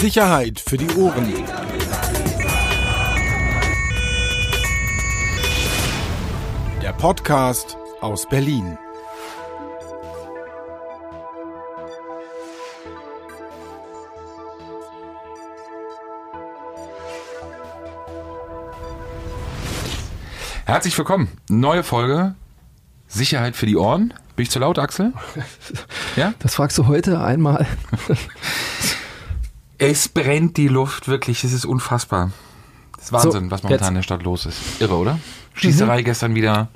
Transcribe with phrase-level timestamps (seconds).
[0.00, 1.32] Sicherheit für die Ohren.
[6.82, 8.76] Der Podcast aus Berlin.
[20.66, 21.28] Herzlich willkommen.
[21.48, 22.34] Neue Folge.
[23.08, 24.12] Sicherheit für die Ohren.
[24.36, 25.12] Bin ich zu laut, Axel?
[26.16, 26.32] Ja?
[26.38, 27.66] Das fragst du heute einmal.
[29.78, 31.44] es brennt die Luft, wirklich.
[31.44, 32.32] Es ist unfassbar.
[32.96, 33.88] Das ist Wahnsinn, so, was momentan jetzt.
[33.88, 34.80] in der Stadt los ist.
[34.80, 35.18] Irre, oder?
[35.54, 36.04] Schießerei mhm.
[36.04, 36.68] gestern wieder.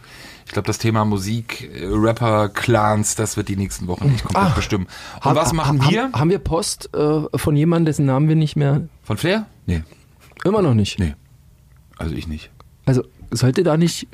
[0.46, 4.50] Ich glaube, das Thema Musik, äh, Rapper, Clans, das wird die nächsten Wochen nicht komplett
[4.50, 4.88] Ach, bestimmen.
[5.16, 6.04] Und hab, was machen wir?
[6.04, 8.88] Haben, haben wir Post äh, von jemandem, dessen Namen wir nicht mehr.
[9.04, 9.46] Von Flair?
[9.66, 9.84] Nee.
[10.44, 10.98] Immer noch nicht?
[10.98, 11.14] Nee.
[11.98, 12.50] Also ich nicht.
[12.84, 14.08] Also sollte da nicht.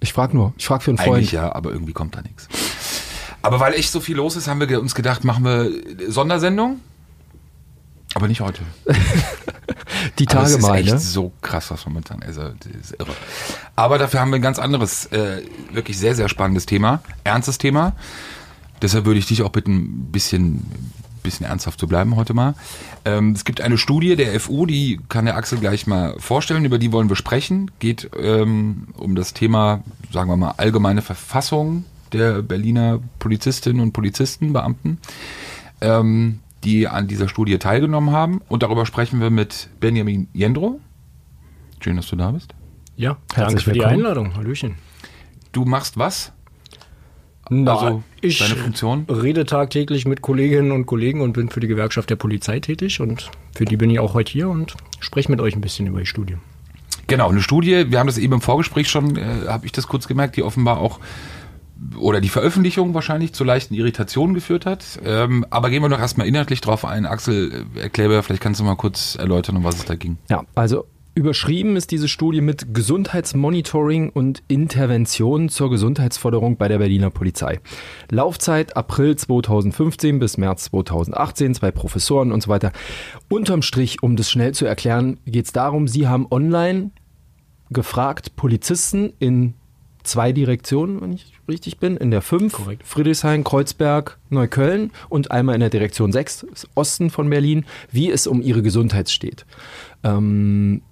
[0.00, 1.16] Ich frage nur, ich frage für einen Freund.
[1.16, 2.48] Eigentlich ja, aber irgendwie kommt da nichts.
[3.42, 5.70] Aber weil echt so viel los ist, haben wir uns gedacht, machen wir
[6.08, 6.80] Sondersendung.
[8.16, 8.62] Aber nicht heute.
[10.18, 11.00] Die Tage es mal, ist echt ne?
[11.00, 12.38] so krass, was momentan ist.
[12.38, 13.12] Also, ist irre.
[13.74, 17.02] Aber dafür haben wir ein ganz anderes, äh, wirklich sehr, sehr spannendes Thema.
[17.24, 17.92] Ernstes Thema.
[18.80, 20.64] Deshalb würde ich dich auch bitten, ein bisschen,
[21.22, 22.54] bisschen ernsthaft zu bleiben heute mal.
[23.04, 26.78] Ähm, es gibt eine Studie der FU, die kann der Axel gleich mal vorstellen, über
[26.78, 27.70] die wollen wir sprechen.
[27.80, 34.54] Geht ähm, um das Thema, sagen wir mal, allgemeine Verfassung der Berliner Polizistinnen und Polizisten,
[34.54, 35.00] Beamten,
[35.82, 38.42] ähm, die an dieser Studie teilgenommen haben.
[38.48, 40.80] Und darüber sprechen wir mit Benjamin Jendro.
[41.80, 42.54] Schön, dass du da bist.
[42.96, 44.34] Ja, danke für die Einladung.
[44.34, 44.74] Hallöchen.
[45.52, 46.32] Du machst was?
[47.48, 49.06] Na, also ich deine Funktion?
[49.08, 53.30] rede tagtäglich mit Kolleginnen und Kollegen und bin für die Gewerkschaft der Polizei tätig und
[53.54, 56.06] für die bin ich auch heute hier und spreche mit euch ein bisschen über die
[56.06, 56.36] Studie.
[57.06, 60.08] Genau, eine Studie, wir haben das eben im Vorgespräch schon, äh, habe ich das kurz
[60.08, 60.98] gemerkt, die offenbar auch
[61.98, 64.98] oder die Veröffentlichung wahrscheinlich zu leichten Irritationen geführt hat.
[65.04, 67.06] Ähm, aber gehen wir doch erstmal inhaltlich drauf ein.
[67.06, 70.18] Axel, äh, erkläre, vielleicht kannst du mal kurz erläutern, um was es da ging.
[70.28, 77.08] Ja, also Überschrieben ist diese Studie mit Gesundheitsmonitoring und Intervention zur Gesundheitsförderung bei der Berliner
[77.08, 77.60] Polizei.
[78.10, 82.70] Laufzeit April 2015 bis März 2018, zwei Professoren und so weiter.
[83.30, 86.90] Unterm Strich, um das schnell zu erklären, geht es darum, Sie haben online
[87.70, 89.54] gefragt Polizisten in
[90.06, 92.86] zwei Direktionen, wenn ich richtig bin, in der 5, Korrekt.
[92.86, 98.40] Friedrichshain, Kreuzberg, Neukölln und einmal in der Direktion 6, Osten von Berlin, wie es um
[98.40, 99.46] ihre Gesundheit steht.
[100.02, 100.82] Ähm,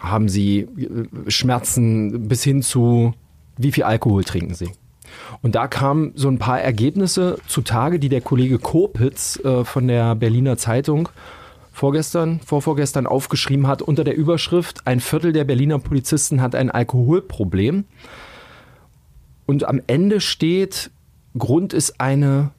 [0.00, 3.14] haben sie äh, Schmerzen bis hin zu,
[3.56, 4.70] wie viel Alkohol trinken sie?
[5.42, 10.14] Und da kamen so ein paar Ergebnisse zutage, die der Kollege Kopitz äh, von der
[10.14, 11.08] Berliner Zeitung
[11.72, 17.84] vorgestern, vorvorgestern aufgeschrieben hat unter der Überschrift, ein Viertel der Berliner Polizisten hat ein Alkoholproblem.
[19.46, 20.90] Und am Ende steht,
[21.38, 22.50] Grund ist eine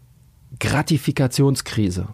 [0.59, 2.07] Gratifikationskrise.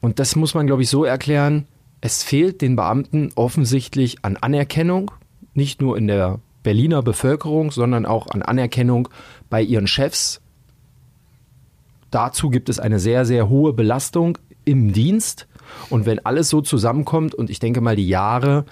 [0.00, 1.66] Und das muss man, glaube ich, so erklären,
[2.00, 5.10] es fehlt den Beamten offensichtlich an Anerkennung,
[5.54, 9.08] nicht nur in der Berliner Bevölkerung, sondern auch an Anerkennung
[9.50, 10.40] bei ihren Chefs.
[12.10, 15.48] Dazu gibt es eine sehr, sehr hohe Belastung im Dienst.
[15.90, 18.64] Und wenn alles so zusammenkommt und ich denke mal die Jahre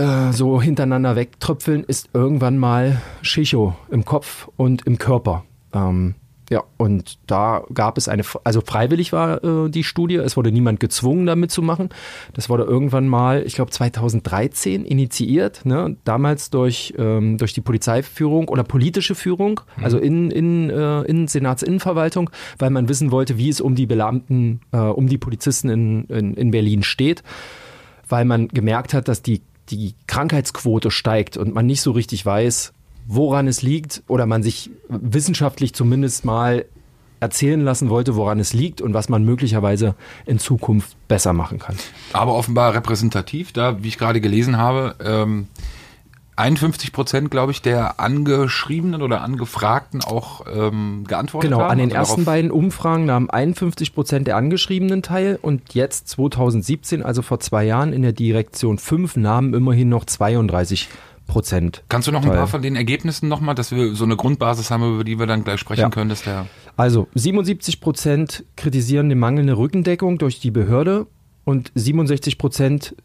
[0.00, 5.44] äh, so hintereinander wegtröpfeln, ist irgendwann mal Schicho im Kopf und im Körper.
[5.74, 6.14] Ähm,
[6.50, 10.80] ja, und da gab es eine, also freiwillig war äh, die Studie, es wurde niemand
[10.80, 11.90] gezwungen, damit zu machen.
[12.32, 15.96] Das wurde irgendwann mal, ich glaube 2013 initiiert, ne?
[16.04, 19.84] damals durch, ähm, durch die Polizeiführung oder politische Führung, mhm.
[19.84, 24.60] also in, in, äh, in Senatsinnenverwaltung, weil man wissen wollte, wie es um die Beamten,
[24.72, 27.22] äh, um die Polizisten in, in, in Berlin steht,
[28.08, 32.72] weil man gemerkt hat, dass die, die Krankheitsquote steigt und man nicht so richtig weiß,
[33.06, 36.64] woran es liegt oder man sich wissenschaftlich zumindest mal
[37.20, 39.94] erzählen lassen wollte, woran es liegt und was man möglicherweise
[40.26, 41.76] in Zukunft besser machen kann.
[42.12, 45.48] Aber offenbar repräsentativ, da, wie ich gerade gelesen habe, ähm,
[46.40, 51.70] 51 Prozent, glaube ich, der Angeschriebenen oder Angefragten auch ähm, geantwortet genau, haben.
[51.70, 56.08] Genau, an den also ersten beiden Umfragen nahmen 51 Prozent der Angeschriebenen teil und jetzt
[56.08, 60.88] 2017, also vor zwei Jahren, in der Direktion 5 nahmen immerhin noch 32
[61.26, 61.84] Prozent.
[61.88, 64.94] Kannst du noch ein paar von den Ergebnissen nochmal, dass wir so eine Grundbasis haben,
[64.94, 65.90] über die wir dann gleich sprechen ja.
[65.90, 66.46] können, dass der.
[66.76, 71.06] Also 77 Prozent kritisieren die mangelnde Rückendeckung durch die Behörde
[71.44, 72.96] und 67 Prozent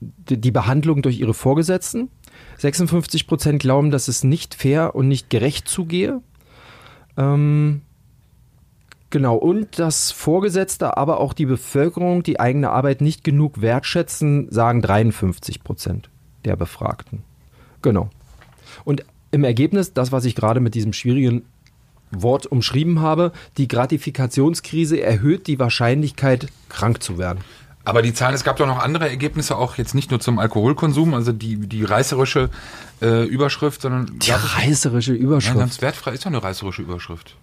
[0.00, 2.08] die Behandlung durch ihre Vorgesetzten.
[2.58, 6.20] 56 Prozent glauben, dass es nicht fair und nicht gerecht zugehe.
[7.16, 7.82] Ähm,
[9.10, 14.82] genau, und dass Vorgesetzte, aber auch die Bevölkerung die eigene Arbeit nicht genug wertschätzen, sagen
[14.82, 16.10] 53 Prozent
[16.44, 17.22] der Befragten.
[17.80, 18.10] Genau.
[18.84, 21.44] Und im Ergebnis, das, was ich gerade mit diesem schwierigen
[22.10, 27.40] Wort umschrieben habe, die Gratifikationskrise erhöht die Wahrscheinlichkeit, krank zu werden.
[27.88, 31.14] Aber die Zahlen, es gab doch noch andere Ergebnisse, auch jetzt nicht nur zum Alkoholkonsum,
[31.14, 32.50] also die, die reißerische
[33.00, 34.18] äh, Überschrift, sondern.
[34.18, 35.54] Die reißerische Überschrift.
[35.54, 37.34] Ja, ganz wertfrei ist doch eine reißerische Überschrift.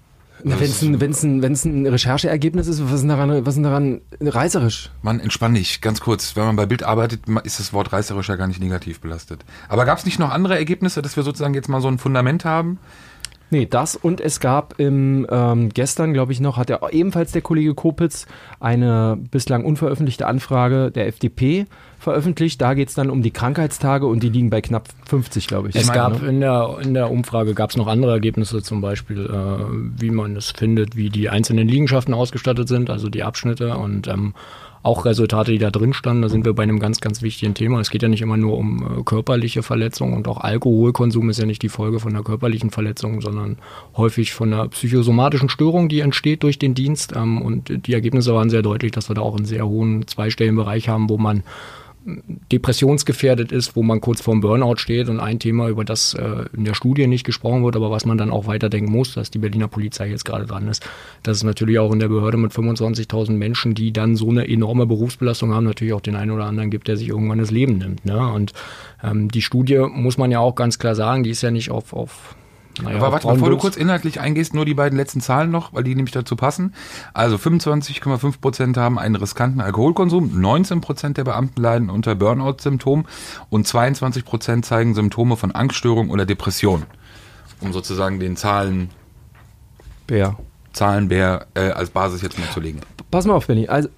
[0.44, 4.02] Wenn es ein, wenn's ein, wenn's ein Rechercheergebnis ist, was ist daran, was ist daran
[4.22, 4.92] reißerisch?
[5.02, 6.36] Man, entspann dich, ganz kurz.
[6.36, 9.44] Wenn man bei Bild arbeitet, ist das Wort reißerisch ja gar nicht negativ belastet.
[9.68, 12.46] Aber gab es nicht noch andere Ergebnisse, dass wir sozusagen jetzt mal so ein Fundament
[12.46, 12.78] haben?
[13.52, 17.42] Nee, das und es gab im ähm, gestern, glaube ich noch, hat ja ebenfalls der
[17.42, 18.26] Kollege Kopitz
[18.60, 21.68] eine bislang unveröffentlichte Anfrage der FDP
[22.00, 22.60] veröffentlicht.
[22.62, 25.76] Da geht es dann um die Krankheitstage und die liegen bei knapp 50, glaube ich.
[25.76, 26.30] Es meine, gab ne?
[26.30, 30.36] in, der, in der Umfrage gab es noch andere Ergebnisse, zum Beispiel, äh, wie man
[30.36, 34.34] es findet, wie die einzelnen Liegenschaften ausgestattet sind, also die Abschnitte und ähm,
[34.86, 36.22] auch Resultate, die da drin standen.
[36.22, 37.80] Da sind wir bei einem ganz, ganz wichtigen Thema.
[37.80, 41.46] Es geht ja nicht immer nur um äh, körperliche Verletzungen und auch Alkoholkonsum ist ja
[41.46, 43.58] nicht die Folge von einer körperlichen Verletzung, sondern
[43.98, 47.14] häufig von einer psychosomatischen Störung, die entsteht durch den Dienst.
[47.16, 50.88] Ähm, und die Ergebnisse waren sehr deutlich, dass wir da auch einen sehr hohen Zweistellenbereich
[50.88, 51.44] haben, wo man
[52.52, 56.64] depressionsgefährdet ist, wo man kurz vorm Burnout steht und ein Thema, über das äh, in
[56.64, 59.68] der Studie nicht gesprochen wird, aber was man dann auch weiterdenken muss, dass die Berliner
[59.68, 60.88] Polizei jetzt gerade dran ist,
[61.24, 64.86] dass es natürlich auch in der Behörde mit 25.000 Menschen, die dann so eine enorme
[64.86, 68.06] Berufsbelastung haben, natürlich auch den einen oder anderen gibt, der sich irgendwann das Leben nimmt.
[68.06, 68.20] Ne?
[68.32, 68.54] Und
[69.04, 71.94] ähm, die Studie muss man ja auch ganz klar sagen, die ist ja nicht auf,
[71.94, 72.36] auf
[72.82, 75.84] naja, Aber warte, bevor du kurz inhaltlich eingehst, nur die beiden letzten Zahlen noch, weil
[75.84, 76.74] die nämlich dazu passen.
[77.14, 83.06] Also 25,5 Prozent haben einen riskanten Alkoholkonsum, 19 Prozent der Beamten leiden unter Burnout-Symptomen
[83.50, 86.84] und 22 Prozent zeigen Symptome von Angststörung oder Depression.
[87.62, 88.90] Um sozusagen den Zahlen
[90.08, 90.38] Bär.
[90.74, 92.82] Zahlenbär äh, als Basis jetzt mal zu legen.
[93.10, 93.68] Pass mal auf, Benny.
[93.68, 93.90] Also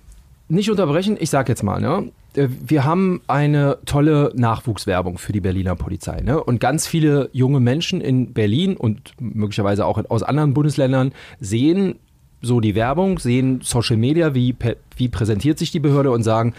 [0.47, 2.11] nicht unterbrechen, ich sag jetzt mal, ne?
[2.37, 6.21] Äh, wir haben eine tolle Nachwuchswerbung für die Berliner Polizei.
[6.21, 6.41] Ne?
[6.41, 11.95] Und ganz viele junge Menschen in Berlin und möglicherweise auch aus anderen Bundesländern sehen
[12.41, 14.55] so die Werbung, sehen Social Media, wie,
[14.95, 16.53] wie präsentiert sich die Behörde und sagen,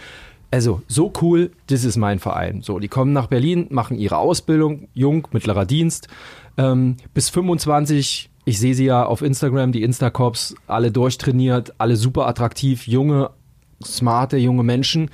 [0.51, 2.61] also so cool, das ist mein Verein.
[2.63, 6.07] So, die kommen nach Berlin, machen ihre Ausbildung, jung, mittlerer Dienst,
[6.57, 8.29] ähm, bis 25.
[8.45, 13.29] Ich sehe sie ja auf Instagram, die Instacops, alle durchtrainiert, alle super attraktiv, junge,
[13.83, 15.09] smarte junge Menschen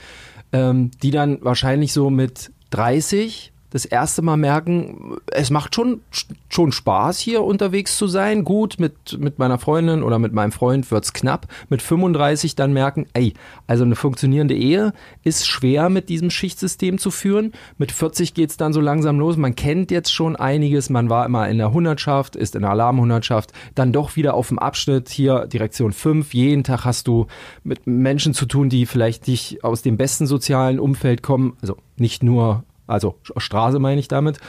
[0.55, 5.99] ähm, die dann wahrscheinlich so mit 30 das erste Mal merken, es macht schon,
[6.47, 8.45] schon Spaß, hier unterwegs zu sein.
[8.45, 11.47] Gut, mit, mit meiner Freundin oder mit meinem Freund wird es knapp.
[11.67, 13.33] Mit 35 dann merken, ey,
[13.67, 14.93] also eine funktionierende Ehe
[15.25, 17.51] ist schwer mit diesem Schichtsystem zu führen.
[17.77, 19.35] Mit 40 geht es dann so langsam los.
[19.35, 20.89] Man kennt jetzt schon einiges.
[20.89, 24.57] Man war immer in der Hundertschaft, ist in der Alarmhundertschaft, dann doch wieder auf dem
[24.57, 26.33] Abschnitt hier Direktion 5.
[26.33, 27.27] Jeden Tag hast du
[27.65, 31.57] mit Menschen zu tun, die vielleicht nicht aus dem besten sozialen Umfeld kommen.
[31.61, 34.39] Also nicht nur also Straße meine ich damit.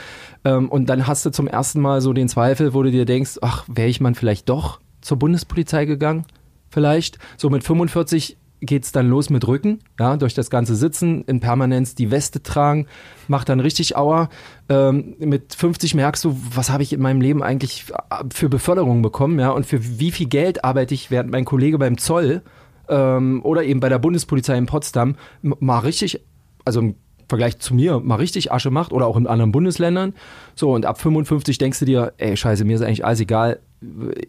[0.43, 3.39] Ähm, und dann hast du zum ersten Mal so den Zweifel, wo du dir denkst,
[3.41, 6.25] ach, wäre ich mal vielleicht doch zur Bundespolizei gegangen?
[6.69, 7.17] Vielleicht.
[7.37, 11.93] So mit 45 geht's dann los mit Rücken, ja, durch das ganze Sitzen, in Permanenz
[11.93, 12.87] die Weste tragen,
[13.27, 14.29] macht dann richtig Auer.
[14.67, 17.85] Ähm, mit 50 merkst du, was habe ich in meinem Leben eigentlich
[18.33, 21.97] für Beförderung bekommen, ja, und für wie viel Geld arbeite ich, während mein Kollege beim
[21.97, 22.41] Zoll
[22.89, 26.25] ähm, oder eben bei der Bundespolizei in Potsdam mal richtig,
[26.65, 26.95] also
[27.27, 30.13] Vergleich zu mir mal richtig Asche macht oder auch in anderen Bundesländern.
[30.55, 33.59] So, und ab 55 denkst du dir, ey, scheiße, mir ist eigentlich alles egal.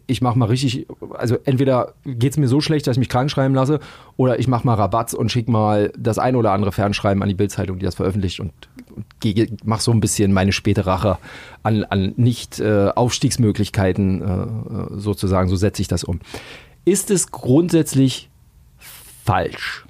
[0.05, 3.31] Ich mach mal richtig, also entweder geht es mir so schlecht, dass ich mich krank
[3.31, 3.79] schreiben lasse,
[4.15, 7.35] oder ich mach mal Rabatz und schick mal das ein oder andere Fernschreiben an die
[7.35, 8.51] Bildzeitung, die das veröffentlicht und,
[8.95, 9.05] und
[9.65, 11.17] mach so ein bisschen meine späte Rache
[11.63, 16.19] an, an nicht äh, Aufstiegsmöglichkeiten äh, sozusagen, so setze ich das um.
[16.85, 18.29] Ist es grundsätzlich
[19.25, 19.85] falsch?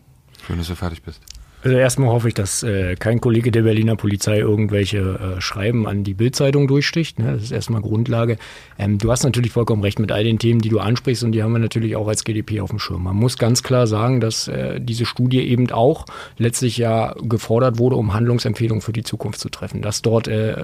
[0.45, 1.21] Schön, dass du fertig bist.
[1.61, 4.99] Also erstmal hoffe ich, dass äh, kein Kollege der Berliner Polizei irgendwelche
[5.37, 7.19] äh, Schreiben an die Bildzeitung durchsticht.
[7.19, 7.33] Ne?
[7.33, 8.37] Das ist erstmal Grundlage.
[8.77, 11.43] Ähm, du hast natürlich vollkommen recht mit all den Themen, die du ansprichst und die
[11.43, 13.03] haben wir natürlich auch als GDP auf dem Schirm.
[13.03, 16.05] Man muss ganz klar sagen, dass äh, diese Studie eben auch
[16.37, 19.81] letztlich ja gefordert wurde, um Handlungsempfehlungen für die Zukunft zu treffen.
[19.81, 20.55] Dass dort äh,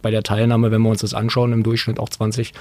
[0.00, 2.54] bei der Teilnahme, wenn wir uns das anschauen, im Durchschnitt auch 20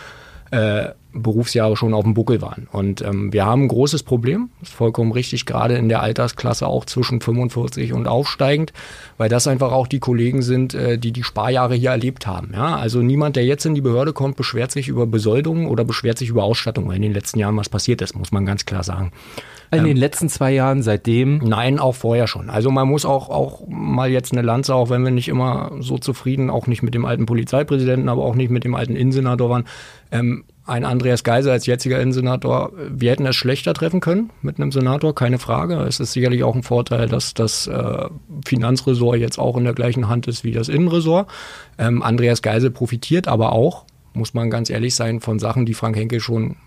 [0.51, 2.68] äh, Berufsjahre schon auf dem Buckel waren.
[2.72, 6.86] Und ähm, wir haben ein großes Problem, ist vollkommen richtig, gerade in der Altersklasse auch
[6.86, 8.74] zwischen 45 und aufsteigend,
[9.18, 12.51] weil das einfach auch die Kollegen sind, äh, die die Sparjahre hier erlebt haben.
[12.54, 12.75] Ja?
[12.77, 16.30] Also niemand, der jetzt in die Behörde kommt, beschwert sich über Besoldung oder beschwert sich
[16.30, 19.12] über Ausstattung, weil in den letzten Jahren was passiert ist, muss man ganz klar sagen.
[19.71, 21.39] In den ähm, letzten zwei Jahren seitdem?
[21.39, 22.50] Nein, auch vorher schon.
[22.50, 25.97] Also man muss auch, auch mal jetzt eine Lanze, auch wenn wir nicht immer so
[25.97, 29.65] zufrieden, auch nicht mit dem alten Polizeipräsidenten, aber auch nicht mit dem alten Innensenator waren.
[30.12, 34.71] Ähm, ein Andreas Geiser als jetziger Innensenator, wir hätten es schlechter treffen können mit einem
[34.71, 35.75] Senator, keine Frage.
[35.75, 38.05] Es ist sicherlich auch ein Vorteil, dass das äh,
[38.45, 41.29] Finanzressort jetzt auch in der gleichen Hand ist wie das Innenressort.
[41.77, 45.95] Ähm, Andreas Geisel profitiert aber auch, muss man ganz ehrlich sein, von Sachen, die Frank
[45.95, 46.57] Henkel schon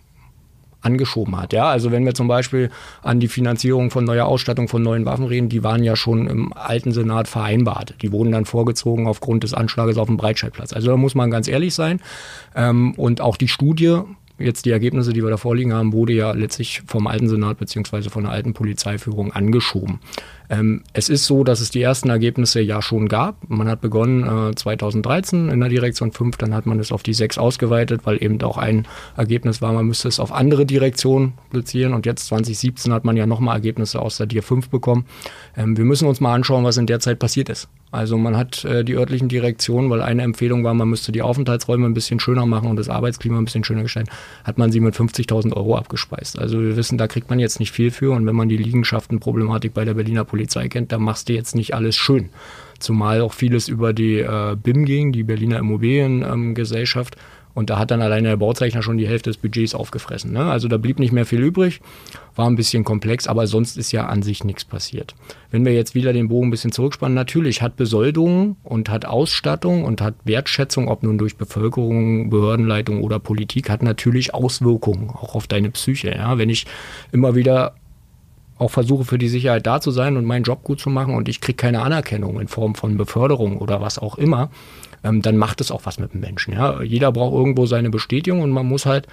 [0.82, 1.52] angeschoben hat.
[1.52, 2.70] Ja, also wenn wir zum Beispiel
[3.02, 6.52] an die Finanzierung von neuer Ausstattung von neuen Waffen reden, die waren ja schon im
[6.52, 7.94] alten Senat vereinbart.
[8.02, 10.72] Die wurden dann vorgezogen aufgrund des Anschlages auf dem Breitscheidplatz.
[10.72, 12.00] Also da muss man ganz ehrlich sein.
[12.54, 14.00] Ähm, und auch die Studie
[14.40, 18.10] jetzt die Ergebnisse, die wir da vorliegen haben, wurde ja letztlich vom alten Senat beziehungsweise
[18.10, 20.00] von der alten Polizeiführung angeschoben.
[20.50, 23.36] Ähm, es ist so, dass es die ersten Ergebnisse ja schon gab.
[23.48, 27.14] Man hat begonnen äh, 2013 in der Direktion 5, dann hat man es auf die
[27.14, 31.94] 6 ausgeweitet, weil eben auch ein Ergebnis war, man müsste es auf andere Direktionen platzieren
[31.94, 35.04] und jetzt 2017 hat man ja nochmal Ergebnisse aus der DIR 5 bekommen.
[35.60, 37.68] Ähm, wir müssen uns mal anschauen, was in der Zeit passiert ist.
[37.90, 41.86] Also man hat äh, die örtlichen Direktionen, weil eine Empfehlung war, man müsste die Aufenthaltsräume
[41.86, 44.10] ein bisschen schöner machen und das Arbeitsklima ein bisschen schöner gestalten,
[44.44, 46.38] hat man sie mit 50.000 Euro abgespeist.
[46.38, 49.74] Also wir wissen, da kriegt man jetzt nicht viel für und wenn man die Liegenschaftenproblematik
[49.74, 52.30] bei der Berliner Polizei kennt, dann machst du jetzt nicht alles schön.
[52.78, 57.16] Zumal auch vieles über die äh, BIM ging, die Berliner Immobiliengesellschaft.
[57.16, 57.22] Ähm,
[57.54, 60.32] und da hat dann alleine der Bauzeichner schon die Hälfte des Budgets aufgefressen.
[60.32, 60.44] Ne?
[60.44, 61.80] Also da blieb nicht mehr viel übrig,
[62.36, 65.14] war ein bisschen komplex, aber sonst ist ja an sich nichts passiert.
[65.50, 69.84] Wenn wir jetzt wieder den Bogen ein bisschen zurückspannen, natürlich hat Besoldung und hat Ausstattung
[69.84, 75.46] und hat Wertschätzung, ob nun durch Bevölkerung, Behördenleitung oder Politik, hat natürlich Auswirkungen auch auf
[75.46, 76.10] deine Psyche.
[76.10, 76.38] Ja?
[76.38, 76.66] Wenn ich
[77.12, 77.74] immer wieder
[78.60, 81.28] auch versuche für die Sicherheit da zu sein und meinen Job gut zu machen und
[81.28, 84.50] ich kriege keine Anerkennung in Form von Beförderung oder was auch immer,
[85.04, 86.54] ähm, dann macht es auch was mit dem Menschen.
[86.54, 86.82] Ja?
[86.82, 89.06] Jeder braucht irgendwo seine Bestätigung und man muss halt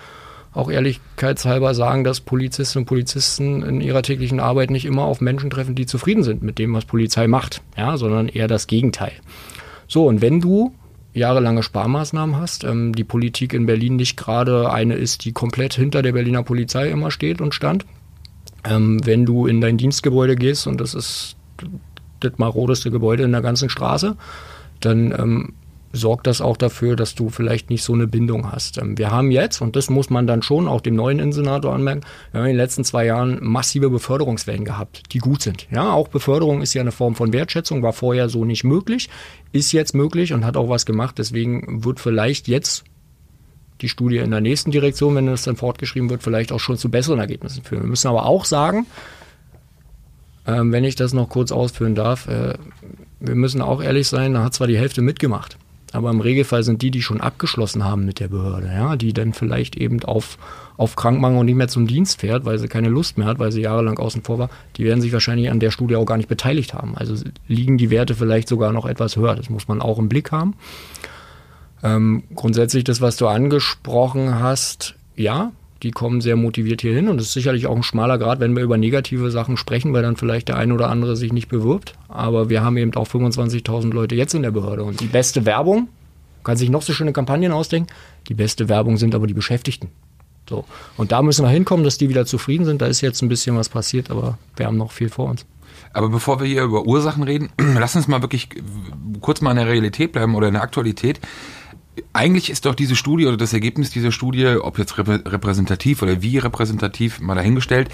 [0.53, 5.50] auch ehrlichkeitshalber sagen, dass Polizistinnen und Polizisten in ihrer täglichen Arbeit nicht immer auf Menschen
[5.50, 9.13] treffen, die zufrieden sind mit dem, was Polizei macht, ja, sondern eher das Gegenteil.
[9.88, 10.74] So, und wenn du
[11.13, 16.01] jahrelange Sparmaßnahmen hast, ähm, die Politik in Berlin nicht gerade eine ist, die komplett hinter
[16.01, 17.86] der Berliner Polizei immer steht und stand,
[18.63, 21.36] ähm, wenn du in dein Dienstgebäude gehst und das ist
[22.20, 24.15] das marodeste Gebäude in der ganzen Straße,
[24.79, 25.53] dann ähm,
[25.94, 28.77] sorgt das auch dafür, dass du vielleicht nicht so eine Bindung hast.
[28.77, 32.01] Ähm, wir haben jetzt, und das muss man dann schon auch dem neuen Insenator anmerken,
[32.32, 35.67] wir haben in den letzten zwei Jahren massive Beförderungswellen gehabt, die gut sind.
[35.72, 39.10] Ja, auch Beförderung ist ja eine Form von Wertschätzung, war vorher so nicht möglich,
[39.51, 41.17] ist jetzt möglich und hat auch was gemacht.
[41.17, 42.84] Deswegen wird vielleicht jetzt
[43.82, 46.89] die Studie in der nächsten Direktion, wenn es dann fortgeschrieben wird, vielleicht auch schon zu
[46.89, 47.84] besseren Ergebnissen führen.
[47.84, 48.88] Wir müssen aber auch sagen,
[50.48, 52.56] ähm, wenn ich das noch kurz ausführen darf, äh,
[53.20, 55.58] wir müssen auch ehrlich sein, da hat zwar die Hälfte mitgemacht.
[55.98, 59.34] Aber im Regelfall sind die, die schon abgeschlossen haben mit der Behörde, ja, die dann
[59.34, 60.38] vielleicht eben auf,
[60.77, 63.51] auf Krankmangel und nicht mehr zum Dienst fährt, weil sie keine Lust mehr hat, weil
[63.51, 66.30] sie jahrelang außen vor war, die werden sich wahrscheinlich an der Studie auch gar nicht
[66.30, 66.96] beteiligt haben.
[66.96, 67.16] Also
[67.48, 69.36] liegen die Werte vielleicht sogar noch etwas höher.
[69.36, 70.54] Das muss man auch im Blick haben.
[71.82, 75.51] Ähm, grundsätzlich das, was du angesprochen hast, ja,
[75.84, 78.56] die kommen sehr motiviert hier hin und es ist sicherlich auch ein schmaler Grad, wenn
[78.56, 81.94] wir über negative Sachen sprechen, weil dann vielleicht der ein oder andere sich nicht bewirbt.
[82.08, 85.90] Aber wir haben eben auch 25.000 Leute jetzt in der Behörde und die beste Werbung,
[86.44, 87.92] kann sich noch so schöne Kampagnen ausdenken,
[88.30, 89.90] die beste Werbung sind aber die Beschäftigten.
[90.50, 90.66] So.
[90.96, 92.82] Und da müssen wir hinkommen, dass die wieder zufrieden sind.
[92.82, 95.46] Da ist jetzt ein bisschen was passiert, aber wir haben noch viel vor uns.
[95.94, 98.50] Aber bevor wir hier über Ursachen reden, lass uns mal wirklich
[99.22, 101.20] kurz mal in der Realität bleiben oder in der Aktualität
[102.13, 106.38] eigentlich ist doch diese Studie oder das Ergebnis dieser Studie, ob jetzt repräsentativ oder wie
[106.38, 107.89] repräsentativ, mal dahingestellt,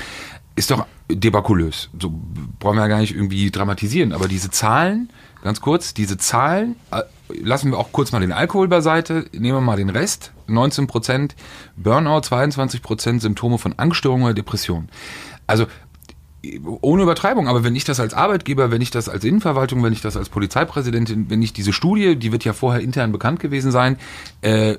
[0.56, 1.90] ist doch debakulös.
[2.00, 2.14] So
[2.60, 4.14] brauchen wir ja gar nicht irgendwie dramatisieren.
[4.14, 5.10] Aber diese Zahlen,
[5.44, 7.02] ganz kurz, diese Zahlen, äh,
[7.42, 10.32] lassen wir auch kurz mal den Alkohol beiseite, nehmen wir mal den Rest.
[10.48, 11.36] 19 Prozent
[11.76, 14.90] Burnout, 22 Prozent Symptome von Angststörungen oder Depression.
[15.48, 15.66] Also
[16.82, 20.02] ohne Übertreibung, aber wenn ich das als Arbeitgeber, wenn ich das als Innenverwaltung, wenn ich
[20.02, 23.98] das als Polizeipräsidentin, wenn ich diese Studie, die wird ja vorher intern bekannt gewesen sein,
[24.42, 24.78] äh,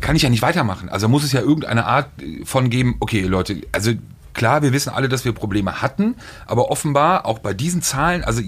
[0.00, 0.88] kann ich ja nicht weitermachen.
[0.88, 2.10] Also muss es ja irgendeine Art
[2.44, 3.92] von geben, okay Leute, also
[4.34, 6.14] klar, wir wissen alle, dass wir Probleme hatten,
[6.46, 8.42] aber offenbar auch bei diesen Zahlen, also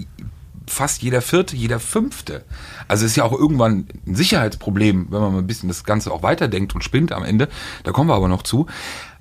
[0.67, 2.43] fast jeder vierte, jeder fünfte.
[2.87, 6.23] Also ist ja auch irgendwann ein Sicherheitsproblem, wenn man mal ein bisschen das Ganze auch
[6.23, 7.49] weiterdenkt und spinnt am Ende.
[7.83, 8.67] Da kommen wir aber noch zu.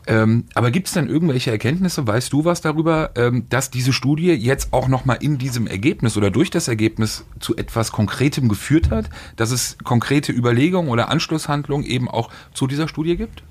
[0.07, 4.33] Ähm, aber gibt es denn irgendwelche Erkenntnisse, weißt du was darüber, ähm, dass diese Studie
[4.33, 9.09] jetzt auch nochmal in diesem Ergebnis oder durch das Ergebnis zu etwas Konkretem geführt hat,
[9.37, 13.43] dass es konkrete Überlegungen oder Anschlusshandlungen eben auch zu dieser Studie gibt?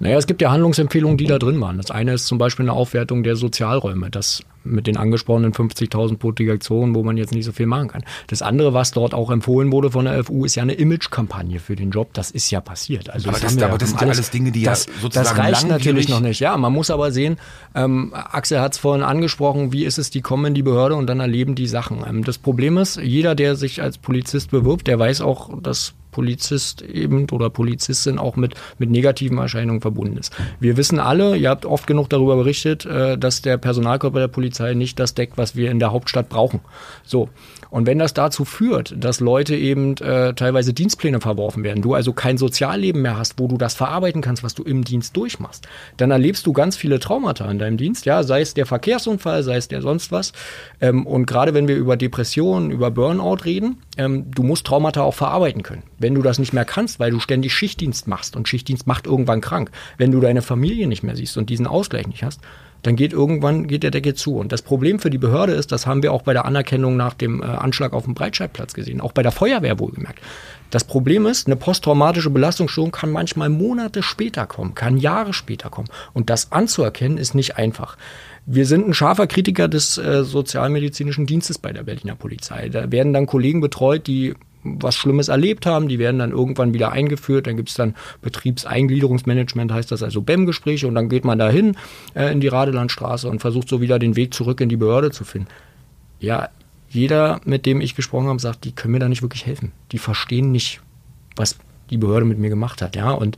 [0.00, 1.76] Naja, es gibt ja Handlungsempfehlungen, die da drin waren.
[1.76, 6.94] Das eine ist zum Beispiel eine Aufwertung der Sozialräume, das mit den angesprochenen 50.000 Protektionen,
[6.94, 8.04] wo man jetzt nicht so viel machen kann.
[8.28, 11.76] Das andere, was dort auch empfohlen wurde von der FU, ist ja eine Imagekampagne für
[11.76, 12.10] den Job.
[12.12, 13.10] Das ist ja passiert.
[13.10, 15.38] Also aber das, das, aber das sind alles, alles Dinge, die das, ja sozusagen Das
[15.38, 16.40] reicht natürlich noch nicht.
[16.40, 17.38] Ja, man muss aber sehen,
[17.74, 21.06] ähm, Axel hat es vorhin angesprochen, wie ist es, die kommen in die Behörde und
[21.06, 22.04] dann erleben die Sachen.
[22.06, 26.82] Ähm, das Problem ist, jeder, der sich als Polizist bewirbt, der weiß auch, dass Polizist
[26.82, 30.32] eben oder Polizistin auch mit, mit negativen Erscheinungen verbunden ist.
[30.60, 34.74] Wir wissen alle, ihr habt oft genug darüber berichtet, äh, dass der Personalkörper der Polizei
[34.74, 36.60] nicht das deckt, was wir in der Hauptstadt brauchen.
[37.02, 37.28] So.
[37.70, 42.12] Und wenn das dazu führt, dass Leute eben äh, teilweise Dienstpläne verworfen werden, du also
[42.12, 45.66] kein Sozialleben mehr hast, wo du das verarbeiten kannst, was du im Dienst durchmachst,
[45.96, 49.56] dann erlebst du ganz viele Traumata in deinem Dienst, ja, sei es der Verkehrsunfall, sei
[49.56, 50.34] es der sonst was.
[50.82, 55.14] Ähm, und gerade wenn wir über Depressionen, über Burnout reden, ähm, du musst Traumata auch
[55.14, 55.82] verarbeiten können.
[56.02, 59.40] Wenn du das nicht mehr kannst, weil du ständig Schichtdienst machst und Schichtdienst macht irgendwann
[59.40, 62.40] krank, wenn du deine Familie nicht mehr siehst und diesen Ausgleich nicht hast,
[62.82, 64.36] dann geht irgendwann geht der Deckel zu.
[64.36, 67.14] Und das Problem für die Behörde ist, das haben wir auch bei der Anerkennung nach
[67.14, 70.20] dem äh, Anschlag auf dem Breitscheidplatz gesehen, auch bei der Feuerwehr wohlgemerkt.
[70.70, 75.88] Das Problem ist, eine posttraumatische Belastungsstörung kann manchmal Monate später kommen, kann Jahre später kommen.
[76.12, 77.96] Und das anzuerkennen ist nicht einfach.
[78.46, 82.68] Wir sind ein scharfer Kritiker des äh, sozialmedizinischen Dienstes bei der Berliner Polizei.
[82.68, 85.88] Da werden dann Kollegen betreut, die was Schlimmes erlebt haben.
[85.88, 87.46] Die werden dann irgendwann wieder eingeführt.
[87.46, 90.86] Dann gibt es dann Betriebseingliederungsmanagement, heißt das also BEM-Gespräche.
[90.86, 91.76] Und dann geht man dahin
[92.14, 95.24] äh, in die Radelandstraße und versucht so wieder den Weg zurück in die Behörde zu
[95.24, 95.48] finden.
[96.20, 96.48] Ja,
[96.88, 99.72] jeder, mit dem ich gesprochen habe, sagt, die können mir da nicht wirklich helfen.
[99.92, 100.80] Die verstehen nicht,
[101.36, 101.56] was
[101.90, 103.36] die Behörde mit mir gemacht hat, ja, und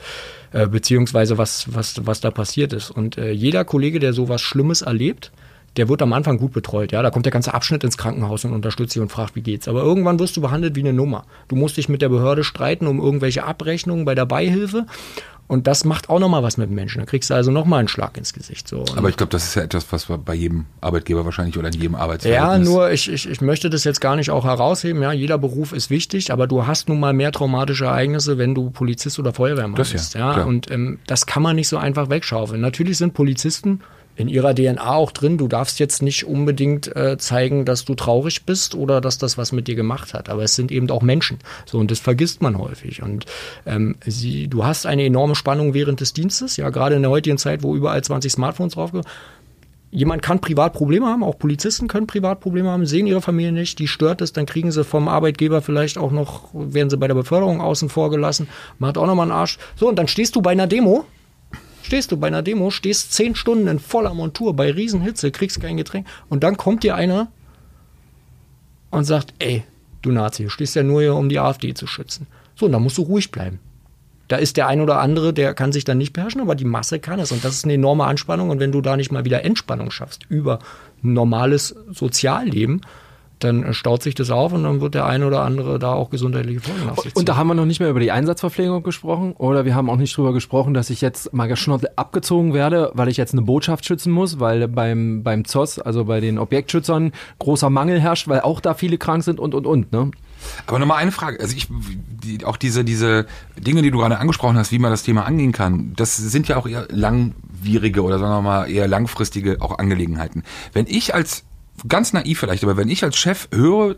[0.52, 2.90] äh, beziehungsweise was, was, was da passiert ist.
[2.90, 5.32] Und äh, jeder Kollege, der sowas Schlimmes erlebt,
[5.76, 6.92] der wird am Anfang gut betreut.
[6.92, 9.68] Ja, da kommt der ganze Abschnitt ins Krankenhaus und unterstützt sie und fragt, wie geht's.
[9.68, 11.24] Aber irgendwann wirst du behandelt wie eine Nummer.
[11.48, 14.86] Du musst dich mit der Behörde streiten um irgendwelche Abrechnungen bei der Beihilfe.
[15.46, 17.00] Und das macht auch nochmal was mit dem Menschen.
[17.00, 18.66] Da kriegst du also nochmal einen Schlag ins Gesicht.
[18.66, 18.84] So.
[18.96, 21.94] Aber ich glaube, das ist ja etwas, was bei jedem Arbeitgeber wahrscheinlich oder in jedem
[21.96, 22.66] Arbeitsverhältnis...
[22.66, 25.02] Ja, nur ich, ich, ich möchte das jetzt gar nicht auch herausheben.
[25.02, 28.70] Ja, jeder Beruf ist wichtig, aber du hast nun mal mehr traumatische Ereignisse, wenn du
[28.70, 30.14] Polizist oder Feuerwehrmann das bist.
[30.14, 30.44] Ja, ja?
[30.44, 32.62] Und ähm, das kann man nicht so einfach wegschaufeln.
[32.62, 33.80] Natürlich sind Polizisten
[34.16, 35.38] in ihrer DNA auch drin.
[35.38, 39.52] Du darfst jetzt nicht unbedingt äh, zeigen, dass du traurig bist oder dass das was
[39.52, 40.28] mit dir gemacht hat.
[40.28, 41.38] Aber es sind eben auch Menschen.
[41.66, 43.02] So und das vergisst man häufig.
[43.02, 43.26] Und
[43.66, 46.56] ähm, sie, du hast eine enorme Spannung während des Dienstes.
[46.56, 48.92] Ja, gerade in der heutigen Zeit, wo überall 20 Smartphones drauf
[49.90, 53.78] Jemand kann privat Probleme haben, auch Polizisten können privat Probleme haben, sehen ihre Familie nicht,
[53.78, 57.14] die stört es, dann kriegen sie vom Arbeitgeber vielleicht auch noch, werden sie bei der
[57.14, 58.48] Beförderung außen vor gelassen,
[58.80, 59.56] man hat auch nochmal einen Arsch.
[59.76, 61.04] So, und dann stehst du bei einer Demo
[61.84, 65.76] Stehst du bei einer Demo, stehst zehn Stunden in voller Montur bei Riesenhitze, kriegst kein
[65.76, 67.28] Getränk und dann kommt dir einer
[68.90, 69.64] und sagt, ey,
[70.00, 72.26] du Nazi, du stehst ja nur hier, um die AfD zu schützen.
[72.56, 73.58] So, und dann musst du ruhig bleiben.
[74.28, 77.00] Da ist der ein oder andere, der kann sich dann nicht beherrschen, aber die Masse
[77.00, 77.32] kann es.
[77.32, 78.48] Und das ist eine enorme Anspannung.
[78.48, 80.60] Und wenn du da nicht mal wieder Entspannung schaffst über
[81.02, 82.80] normales Sozialleben,
[83.38, 86.60] dann staut sich das auf und dann wird der eine oder andere da auch gesundheitliche
[86.60, 87.20] Folgen auf sich ziehen.
[87.20, 89.96] Und da haben wir noch nicht mehr über die Einsatzverpflegung gesprochen oder wir haben auch
[89.96, 93.84] nicht drüber gesprochen, dass ich jetzt mal geschnottelt abgezogen werde, weil ich jetzt eine Botschaft
[93.84, 98.60] schützen muss, weil beim, beim ZOS, also bei den Objektschützern, großer Mangel herrscht, weil auch
[98.60, 100.10] da viele krank sind und, und, und, ne?
[100.66, 104.56] Aber nochmal eine Frage, also ich, die, auch diese, diese Dinge, die du gerade angesprochen
[104.58, 108.32] hast, wie man das Thema angehen kann, das sind ja auch eher langwierige oder sagen
[108.32, 110.42] wir mal eher langfristige auch Angelegenheiten.
[110.72, 111.44] Wenn ich als
[111.88, 113.96] ganz naiv vielleicht, aber wenn ich als Chef höre,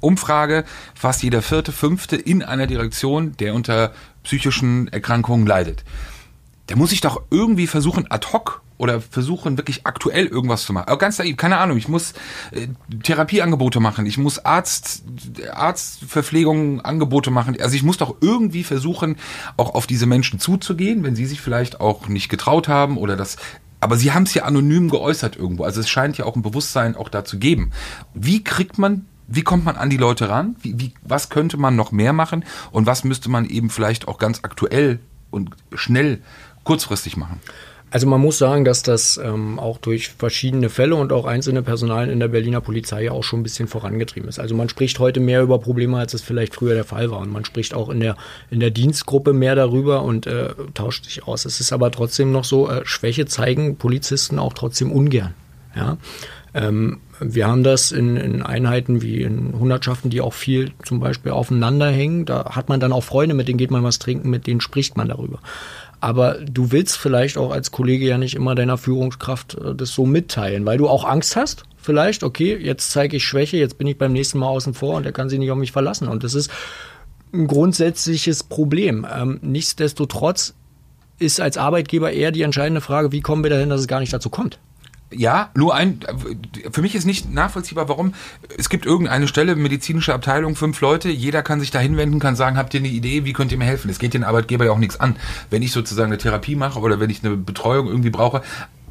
[0.00, 0.64] Umfrage,
[0.94, 5.84] fast jeder vierte, fünfte in einer Direktion, der unter psychischen Erkrankungen leidet.
[6.66, 10.88] Da muss ich doch irgendwie versuchen, ad hoc oder versuchen, wirklich aktuell irgendwas zu machen.
[10.88, 12.12] Aber ganz naiv, keine Ahnung, ich muss
[12.50, 12.66] äh,
[13.02, 15.04] Therapieangebote machen, ich muss Arzt,
[15.52, 17.56] Arztverpflegung Angebote machen.
[17.60, 19.16] Also ich muss doch irgendwie versuchen,
[19.56, 23.36] auch auf diese Menschen zuzugehen, wenn sie sich vielleicht auch nicht getraut haben oder das
[23.84, 25.64] aber sie haben es ja anonym geäußert irgendwo.
[25.64, 27.70] Also es scheint ja auch ein Bewusstsein auch da zu geben.
[28.14, 30.56] Wie kriegt man wie kommt man an die Leute ran?
[30.60, 32.44] Wie, wie, was könnte man noch mehr machen?
[32.72, 36.22] Und was müsste man eben vielleicht auch ganz aktuell und schnell
[36.62, 37.40] kurzfristig machen?
[37.94, 42.10] Also man muss sagen, dass das ähm, auch durch verschiedene Fälle und auch einzelne Personalien
[42.10, 44.40] in der Berliner Polizei ja auch schon ein bisschen vorangetrieben ist.
[44.40, 47.20] Also man spricht heute mehr über Probleme, als es vielleicht früher der Fall war.
[47.20, 48.16] Und man spricht auch in der,
[48.50, 51.44] in der Dienstgruppe mehr darüber und äh, tauscht sich aus.
[51.44, 55.32] Es ist aber trotzdem noch so, äh, Schwäche zeigen Polizisten auch trotzdem ungern.
[55.76, 55.96] Ja.
[56.52, 61.32] Ähm, wir haben das in, in Einheiten wie in Hundertschaften, die auch viel zum Beispiel
[61.32, 62.24] aufeinander hängen.
[62.24, 64.96] Da hat man dann auch Freunde, mit denen geht man was trinken, mit denen spricht
[64.96, 65.40] man darüber.
[66.04, 70.04] Aber du willst vielleicht auch als Kollege ja nicht immer deiner Führungskraft äh, das so
[70.04, 71.62] mitteilen, weil du auch Angst hast.
[71.78, 75.06] Vielleicht, okay, jetzt zeige ich Schwäche, jetzt bin ich beim nächsten Mal außen vor und
[75.06, 76.06] er kann sich nicht auf mich verlassen.
[76.08, 76.50] Und das ist
[77.32, 79.06] ein grundsätzliches Problem.
[79.10, 80.52] Ähm, nichtsdestotrotz
[81.18, 84.12] ist als Arbeitgeber eher die entscheidende Frage, wie kommen wir dahin, dass es gar nicht
[84.12, 84.58] dazu kommt
[85.16, 86.00] ja, nur ein,
[86.70, 88.14] für mich ist nicht nachvollziehbar, warum
[88.58, 92.56] es gibt irgendeine Stelle, medizinische Abteilung, fünf Leute, jeder kann sich da hinwenden, kann sagen,
[92.56, 93.90] habt ihr eine Idee, wie könnt ihr mir helfen?
[93.90, 95.16] Es geht den Arbeitgeber ja auch nichts an.
[95.50, 98.42] Wenn ich sozusagen eine Therapie mache oder wenn ich eine Betreuung irgendwie brauche,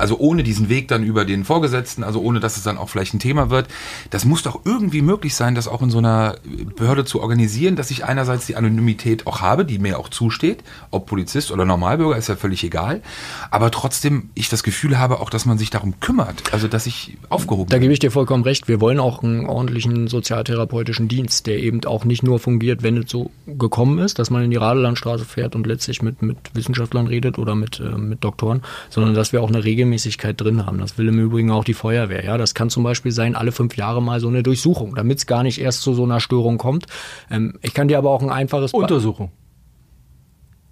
[0.04, 3.14] Also ohne diesen Weg dann über den Vorgesetzten, also ohne dass es dann auch vielleicht
[3.14, 3.70] ein Thema wird.
[4.10, 6.36] Das muss doch irgendwie möglich sein, das auch in so einer
[6.76, 10.62] Behörde zu organisieren, dass ich einerseits die Anonymität auch habe, die mir auch zusteht,
[10.92, 13.02] ob Polizist oder Normalbürger, ist ja völlig egal.
[13.50, 17.18] Aber trotzdem ich das Gefühl habe auch, dass man sich darum kümmert, also dass ich
[17.30, 18.68] aufgehoben Da gebe ich dir vollkommen recht.
[18.68, 23.10] Wir wollen auch einen ordentlichen sozialtherapeutischen Dienst, der eben auch nicht nur fungiert, wenn es
[23.10, 27.40] so gekommen ist, dass man in die Radelandstraße fährt und letztlich mit, mit Wissenschaftlern redet
[27.40, 29.64] oder mit, äh, mit Doktoren, sondern dass wir auch eine
[29.94, 30.80] Regelmäßigkeit drin haben.
[30.80, 32.24] Das will im Übrigen auch die Feuerwehr.
[32.24, 35.26] Ja, das kann zum Beispiel sein, alle fünf Jahre mal so eine Durchsuchung, damit es
[35.28, 36.88] gar nicht erst zu so einer Störung kommt.
[37.30, 39.32] Ähm, ich kann dir aber auch ein einfaches Untersuchung.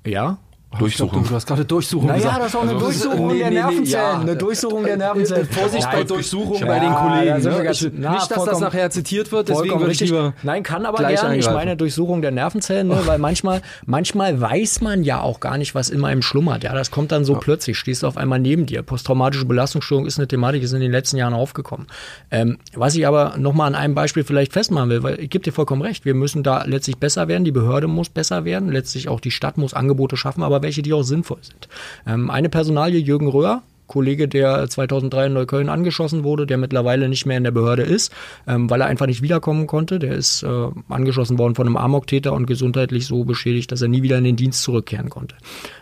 [0.06, 0.40] Ja,
[0.80, 1.24] Durchsuchung.
[1.28, 2.40] Du hast gerade Durchsuchung naja, gesagt.
[2.40, 3.88] das ist auch eine Also, Durchsuchung nee, der nee, nee, Nervenzellen.
[4.14, 4.20] ja.
[4.20, 5.46] Eine Durchsuchung der Nervenzellen.
[5.52, 7.58] Vorsicht bei Durchsuchung ja, bei den Kollegen.
[7.58, 7.64] Ne?
[7.64, 10.10] ganz- Ich, na, nicht, dass das nachher zitiert wird, deswegen würde ich richtig.
[10.12, 11.38] lieber Nein, kann aber gleich gerne.
[11.38, 13.00] Ich meine Durchsuchung der Nervenzellen, ne?
[13.06, 16.64] weil manchmal, manchmal weiß man ja auch gar nicht, was in einem schlummert.
[16.64, 17.78] Ja, das kommt dann so plötzlich.
[17.78, 18.82] Stehst du auf einmal neben dir.
[18.82, 21.88] Posttraumatische Belastungsstörung ist eine Thematik, ist in den letzten Jahren aufgekommen.
[22.32, 25.52] Ähm, was ich aber nochmal an einem Beispiel vielleicht festmachen will, weil ich gebe dir
[25.52, 26.06] vollkommen recht.
[26.06, 27.44] Wir müssen da letztlich besser werden.
[27.44, 28.72] Die Behörde muss besser werden.
[28.72, 31.68] Letztlich auch die Stadt muss Angebote schaffen, aber welche, die auch sinnvoll sind.
[32.08, 37.26] Ähm, eine Personalie, Jürgen Röhr, Kollege, der 2003 in Neukölln angeschossen wurde, der mittlerweile nicht
[37.26, 38.14] mehr in der Behörde ist,
[38.48, 40.00] ähm, weil er einfach nicht wiederkommen konnte.
[40.00, 44.02] Der ist äh, angeschossen worden von einem Amoktäter und gesundheitlich so beschädigt, dass er nie
[44.02, 45.36] wieder in den Dienst zurückkehren konnte.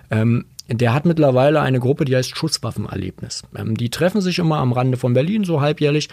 [0.09, 3.43] Ähm, der hat mittlerweile eine Gruppe, die heißt Schusswaffenerlebnis.
[3.55, 6.09] Ähm, die treffen sich immer am Rande von Berlin, so halbjährlich.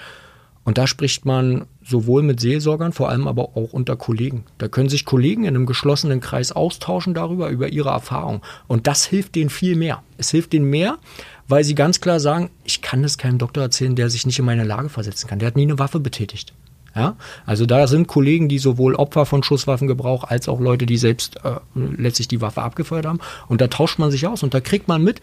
[0.66, 4.42] Und da spricht man sowohl mit Seelsorgern, vor allem aber auch unter Kollegen.
[4.58, 8.42] Da können sich Kollegen in einem geschlossenen Kreis austauschen darüber, über ihre Erfahrung.
[8.66, 10.02] Und das hilft denen viel mehr.
[10.18, 10.98] Es hilft denen mehr,
[11.46, 14.44] weil sie ganz klar sagen, ich kann es keinem Doktor erzählen, der sich nicht in
[14.44, 15.38] meine Lage versetzen kann.
[15.38, 16.52] Der hat nie eine Waffe betätigt.
[16.96, 21.36] Ja, also da sind Kollegen, die sowohl Opfer von Schusswaffengebrauch als auch Leute, die selbst
[21.44, 23.20] äh, letztlich die Waffe abgefeuert haben.
[23.46, 25.20] Und da tauscht man sich aus und da kriegt man mit,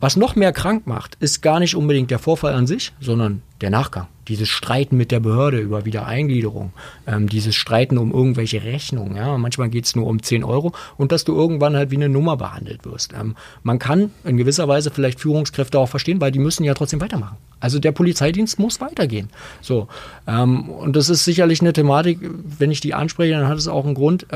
[0.00, 3.70] was noch mehr krank macht, ist gar nicht unbedingt der Vorfall an sich, sondern der
[3.70, 4.06] Nachgang.
[4.28, 6.72] Dieses Streiten mit der Behörde über Wiedereingliederung,
[7.06, 9.16] ähm, dieses Streiten um irgendwelche Rechnungen.
[9.16, 9.36] Ja?
[9.38, 12.36] Manchmal geht es nur um 10 Euro und dass du irgendwann halt wie eine Nummer
[12.36, 13.12] behandelt wirst.
[13.12, 13.34] Ähm,
[13.64, 17.38] man kann in gewisser Weise vielleicht Führungskräfte auch verstehen, weil die müssen ja trotzdem weitermachen.
[17.58, 19.30] Also der Polizeidienst muss weitergehen.
[19.60, 19.88] So
[20.28, 22.20] ähm, und das ist sicherlich eine Thematik.
[22.22, 24.26] Wenn ich die anspreche, dann hat es auch einen Grund.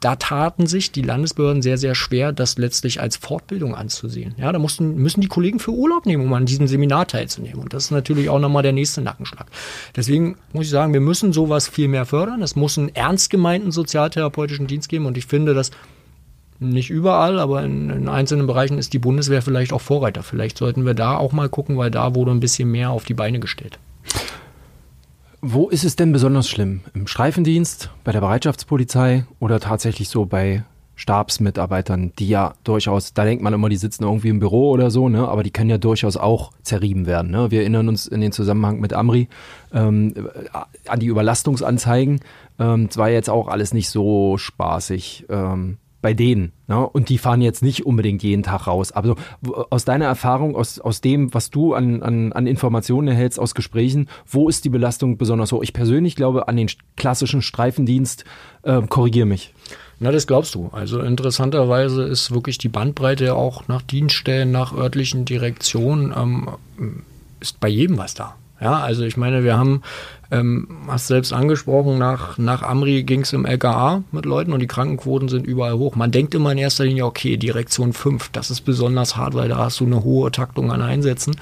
[0.00, 4.34] Da taten sich die Landesbehörden sehr, sehr schwer, das letztlich als Fortbildung anzusehen.
[4.38, 7.60] Ja, da mussten, müssen die Kollegen für Urlaub nehmen, um an diesem Seminar teilzunehmen.
[7.60, 9.46] Und das ist natürlich auch nochmal der nächste Nackenschlag.
[9.94, 12.40] Deswegen muss ich sagen, wir müssen sowas viel mehr fördern.
[12.40, 15.04] Es muss einen ernst gemeinten sozialtherapeutischen Dienst geben.
[15.04, 15.70] Und ich finde, dass
[16.60, 20.22] nicht überall, aber in, in einzelnen Bereichen ist die Bundeswehr vielleicht auch Vorreiter.
[20.22, 23.14] Vielleicht sollten wir da auch mal gucken, weil da wurde ein bisschen mehr auf die
[23.14, 23.78] Beine gestellt.
[25.42, 26.82] Wo ist es denn besonders schlimm?
[26.92, 30.64] Im Streifendienst, bei der Bereitschaftspolizei oder tatsächlich so bei
[30.96, 35.08] Stabsmitarbeitern, die ja durchaus, da denkt man immer, die sitzen irgendwie im Büro oder so,
[35.08, 35.26] ne?
[35.26, 37.30] aber die können ja durchaus auch zerrieben werden.
[37.30, 37.50] Ne?
[37.50, 39.28] Wir erinnern uns in den Zusammenhang mit Amri
[39.72, 40.12] ähm,
[40.86, 42.20] an die Überlastungsanzeigen.
[42.58, 45.24] Ähm, es war jetzt auch alles nicht so spaßig.
[45.30, 46.52] Ähm, bei denen.
[46.66, 46.88] Ne?
[46.88, 48.92] Und die fahren jetzt nicht unbedingt jeden Tag raus.
[48.92, 53.38] Aber so, aus deiner Erfahrung, aus, aus dem, was du an, an, an Informationen erhältst,
[53.38, 55.62] aus Gesprächen, wo ist die Belastung besonders hoch?
[55.62, 58.24] Ich persönlich glaube an den klassischen Streifendienst,
[58.62, 59.54] äh, korrigier mich.
[59.98, 60.70] Na, das glaubst du.
[60.72, 67.02] Also interessanterweise ist wirklich die Bandbreite auch nach Dienststellen, nach örtlichen Direktionen, ähm,
[67.40, 68.34] ist bei jedem was da.
[68.60, 69.82] Ja, also ich meine, wir haben,
[70.30, 74.66] ähm, hast selbst angesprochen, nach, nach Amri ging es im LKA mit Leuten und die
[74.66, 75.96] Krankenquoten sind überall hoch.
[75.96, 79.58] Man denkt immer in erster Linie, okay, Direktion 5, das ist besonders hart, weil da
[79.58, 81.36] hast du eine hohe Taktung an Einsätzen.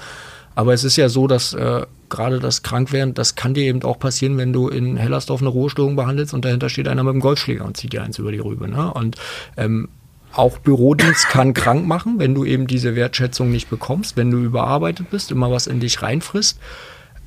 [0.55, 3.99] Aber es ist ja so, dass äh, gerade das Krankwerden, das kann dir eben auch
[3.99, 7.63] passieren, wenn du in Hellersdorf eine Ruhestörung behandelst und dahinter steht einer mit einem Golfschläger
[7.63, 8.67] und zieht dir eins über die Rübe.
[8.67, 8.91] Ne?
[8.93, 9.15] Und
[9.57, 9.89] ähm,
[10.33, 15.09] auch Bürodienst kann krank machen, wenn du eben diese Wertschätzung nicht bekommst, wenn du überarbeitet
[15.09, 16.59] bist, immer was in dich reinfrisst.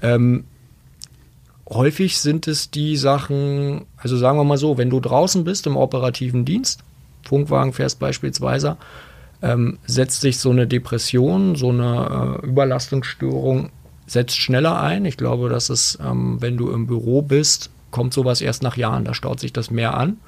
[0.03, 0.45] Ähm,
[1.69, 5.77] häufig sind es die Sachen, also sagen wir mal so, wenn du draußen bist im
[5.77, 6.81] operativen Dienst,
[7.25, 8.77] Funkwagen fährst beispielsweise,
[9.43, 13.71] ähm, setzt sich so eine Depression, so eine äh, Überlastungsstörung,
[14.07, 15.05] setzt schneller ein.
[15.05, 19.05] Ich glaube, dass es, ähm, wenn du im Büro bist, kommt sowas erst nach Jahren,
[19.05, 20.19] da staut sich das mehr an.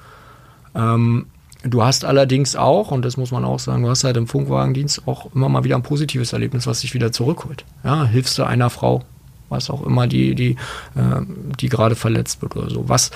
[0.75, 1.27] Ähm,
[1.63, 5.07] du hast allerdings auch, und das muss man auch sagen, du hast halt im Funkwagendienst
[5.07, 7.65] auch immer mal wieder ein positives Erlebnis, was dich wieder zurückholt.
[7.83, 9.03] Ja, hilfst du einer Frau,
[9.49, 10.51] was auch immer, die, die,
[10.95, 11.21] äh,
[11.59, 12.87] die gerade verletzt wird oder so.
[12.89, 13.11] Was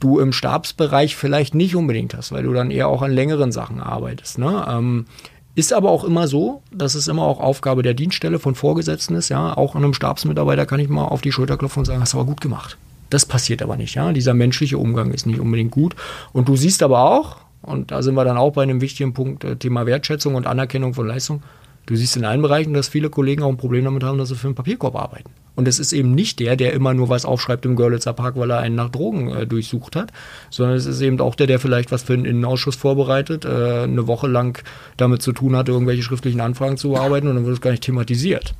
[0.00, 3.80] du im Stabsbereich vielleicht nicht unbedingt hast, weil du dann eher auch an längeren Sachen
[3.80, 4.38] arbeitest.
[4.38, 4.66] Ne?
[4.68, 5.06] Ähm,
[5.54, 9.28] ist aber auch immer so, dass es immer auch Aufgabe der Dienststelle von Vorgesetzten ist.
[9.28, 12.18] Ja, auch einem Stabsmitarbeiter kann ich mal auf die Schulter klopfen und sagen, hast du
[12.18, 12.78] aber gut gemacht.
[13.10, 13.94] Das passiert aber nicht.
[13.94, 15.96] Ja, dieser menschliche Umgang ist nicht unbedingt gut.
[16.32, 19.42] Und du siehst aber auch, und da sind wir dann auch bei einem wichtigen Punkt,
[19.42, 21.42] äh, Thema Wertschätzung und Anerkennung von Leistung,
[21.88, 24.34] Du siehst in allen Bereichen, dass viele Kollegen auch ein Problem damit haben, dass sie
[24.34, 25.30] für einen Papierkorb arbeiten.
[25.56, 28.50] Und es ist eben nicht der, der immer nur was aufschreibt im Görlitzer Park, weil
[28.50, 30.12] er einen nach Drogen äh, durchsucht hat,
[30.50, 34.06] sondern es ist eben auch der, der vielleicht was für einen Innenausschuss vorbereitet, äh, eine
[34.06, 34.62] Woche lang
[34.98, 37.84] damit zu tun hatte, irgendwelche schriftlichen Anfragen zu bearbeiten und dann wird es gar nicht
[37.84, 38.52] thematisiert.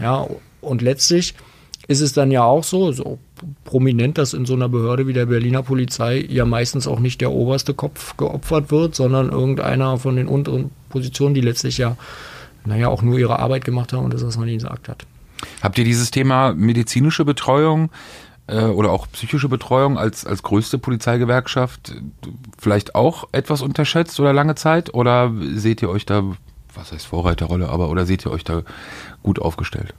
[0.00, 0.26] Ja,
[0.62, 1.34] und letztlich
[1.86, 3.18] ist es dann ja auch so, so
[3.64, 7.30] prominent, dass in so einer Behörde wie der Berliner Polizei ja meistens auch nicht der
[7.30, 11.98] oberste Kopf geopfert wird, sondern irgendeiner von den unteren Positionen, die letztlich ja
[12.64, 15.06] naja, auch nur ihre Arbeit gemacht haben und das, was man ihnen gesagt hat.
[15.62, 17.90] Habt ihr dieses Thema medizinische Betreuung
[18.46, 21.94] äh, oder auch psychische Betreuung als, als größte Polizeigewerkschaft
[22.58, 24.92] vielleicht auch etwas unterschätzt oder lange Zeit?
[24.94, 26.22] Oder seht ihr euch da,
[26.74, 28.62] was heißt Vorreiterrolle, aber oder seht ihr euch da
[29.22, 29.94] gut aufgestellt?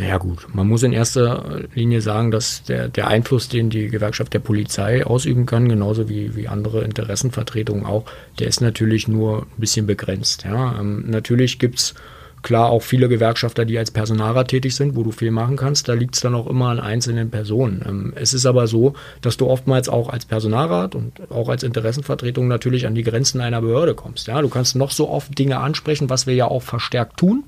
[0.00, 4.32] Naja gut, man muss in erster Linie sagen, dass der, der Einfluss, den die Gewerkschaft
[4.32, 8.06] der Polizei ausüben kann, genauso wie, wie andere Interessenvertretungen auch,
[8.38, 10.44] der ist natürlich nur ein bisschen begrenzt.
[10.44, 10.80] Ja.
[10.80, 11.94] Ähm, natürlich gibt's
[12.42, 15.92] Klar, auch viele Gewerkschafter, die als Personalrat tätig sind, wo du viel machen kannst, da
[15.92, 17.84] liegt es dann auch immer an einzelnen Personen.
[17.86, 22.48] Ähm, es ist aber so, dass du oftmals auch als Personalrat und auch als Interessenvertretung
[22.48, 24.26] natürlich an die Grenzen einer Behörde kommst.
[24.26, 27.44] Ja, du kannst noch so oft Dinge ansprechen, was wir ja auch verstärkt tun.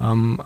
[0.00, 0.40] Ähm,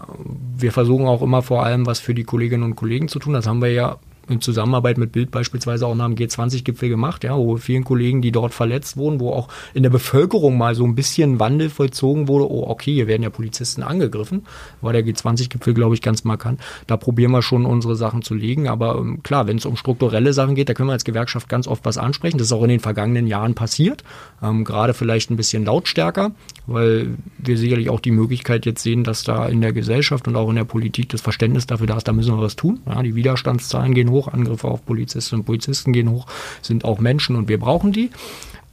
[0.57, 3.35] wir versuchen auch immer vor allem was für die Kolleginnen und Kollegen zu tun.
[3.35, 3.99] Das haben wir ja
[4.31, 8.33] in Zusammenarbeit mit Bild beispielsweise auch nach dem G20-Gipfel gemacht, ja, wo vielen Kollegen, die
[8.33, 12.51] dort verletzt wurden, wo auch in der Bevölkerung mal so ein bisschen Wandel vollzogen wurde,
[12.51, 14.47] oh, okay, hier werden ja Polizisten angegriffen,
[14.81, 16.61] war der G20-Gipfel, glaube ich, ganz markant.
[16.87, 20.33] Da probieren wir schon unsere Sachen zu legen, aber ähm, klar, wenn es um strukturelle
[20.33, 22.38] Sachen geht, da können wir als Gewerkschaft ganz oft was ansprechen.
[22.38, 24.05] Das ist auch in den vergangenen Jahren passiert,
[24.43, 26.33] ähm, gerade vielleicht ein bisschen lautstärker,
[26.66, 30.49] weil wir sicherlich auch die Möglichkeit jetzt sehen, dass da in der Gesellschaft und auch
[30.51, 32.81] in der Politik das Verständnis dafür da ist, da müssen wir was tun.
[32.87, 36.26] Ja, die Widerstandszahlen gehen hoch, Angriffe auf Polizistinnen und Polizisten gehen hoch,
[36.62, 38.11] sind auch Menschen und wir brauchen die.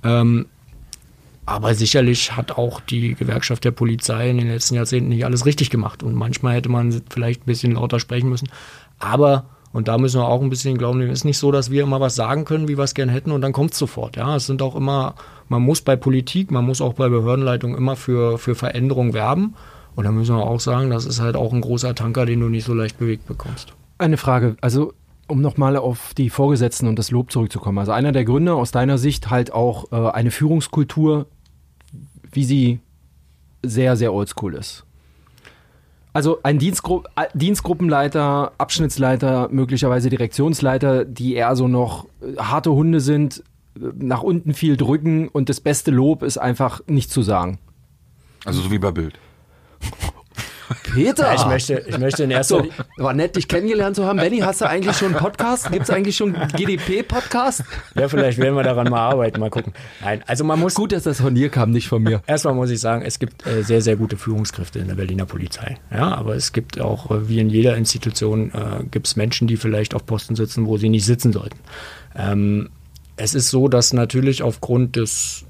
[0.04, 0.46] Ähm,
[1.48, 5.70] aber sicherlich hat auch die Gewerkschaft der Polizei in den letzten Jahrzehnten nicht alles richtig
[5.70, 6.04] gemacht.
[6.04, 8.50] Und manchmal hätte man vielleicht ein bisschen lauter sprechen müssen.
[9.00, 11.84] Aber, und da müssen wir auch ein bisschen glauben, es ist nicht so, dass wir
[11.84, 14.18] immer was sagen können, wie wir es gerne hätten und dann kommt es sofort.
[14.18, 15.16] Ja, es sind auch immer,
[15.48, 19.56] man muss bei Politik, man muss auch bei Behördenleitung immer für, für Veränderung werben.
[19.96, 22.50] Und da müssen wir auch sagen, das ist halt auch ein großer Tanker, den du
[22.50, 23.74] nicht so leicht bewegt bekommst.
[24.00, 24.94] Eine Frage, also
[25.28, 27.78] um nochmal auf die Vorgesetzten und das Lob zurückzukommen.
[27.78, 31.28] Also einer der Gründe aus deiner Sicht halt auch äh, eine Führungskultur,
[32.32, 32.80] wie sie
[33.64, 34.86] sehr, sehr oldschool ist.
[36.14, 43.02] Also ein Dienstgru äh, Dienstgruppenleiter, Abschnittsleiter, möglicherweise Direktionsleiter, die eher so noch äh, harte Hunde
[43.02, 43.44] sind,
[43.76, 47.60] äh, nach unten viel drücken und das beste Lob ist einfach nicht zu sagen.
[48.46, 49.20] Also so wie bei Bild.
[50.84, 51.24] Peter!
[51.24, 54.18] Ja, ich, möchte, ich möchte in erster So, war nett, dich kennengelernt zu haben.
[54.18, 55.72] Benny, hast du eigentlich schon einen Podcast?
[55.72, 57.64] Gibt es eigentlich schon einen GDP-Podcast?
[57.96, 59.74] Ja, vielleicht werden wir daran mal arbeiten, mal gucken.
[60.02, 60.74] Nein, also man muss.
[60.76, 62.22] Gut, dass das von dir kam, nicht von mir.
[62.28, 65.78] Erstmal muss ich sagen, es gibt äh, sehr, sehr gute Führungskräfte in der Berliner Polizei.
[65.92, 69.58] Ja, aber es gibt auch, äh, wie in jeder Institution, äh, gibt es Menschen, die
[69.58, 71.58] vielleicht auf Posten sitzen, wo sie nicht sitzen sollten.
[72.16, 72.70] Ähm,
[73.18, 75.46] es ist so, dass natürlich aufgrund des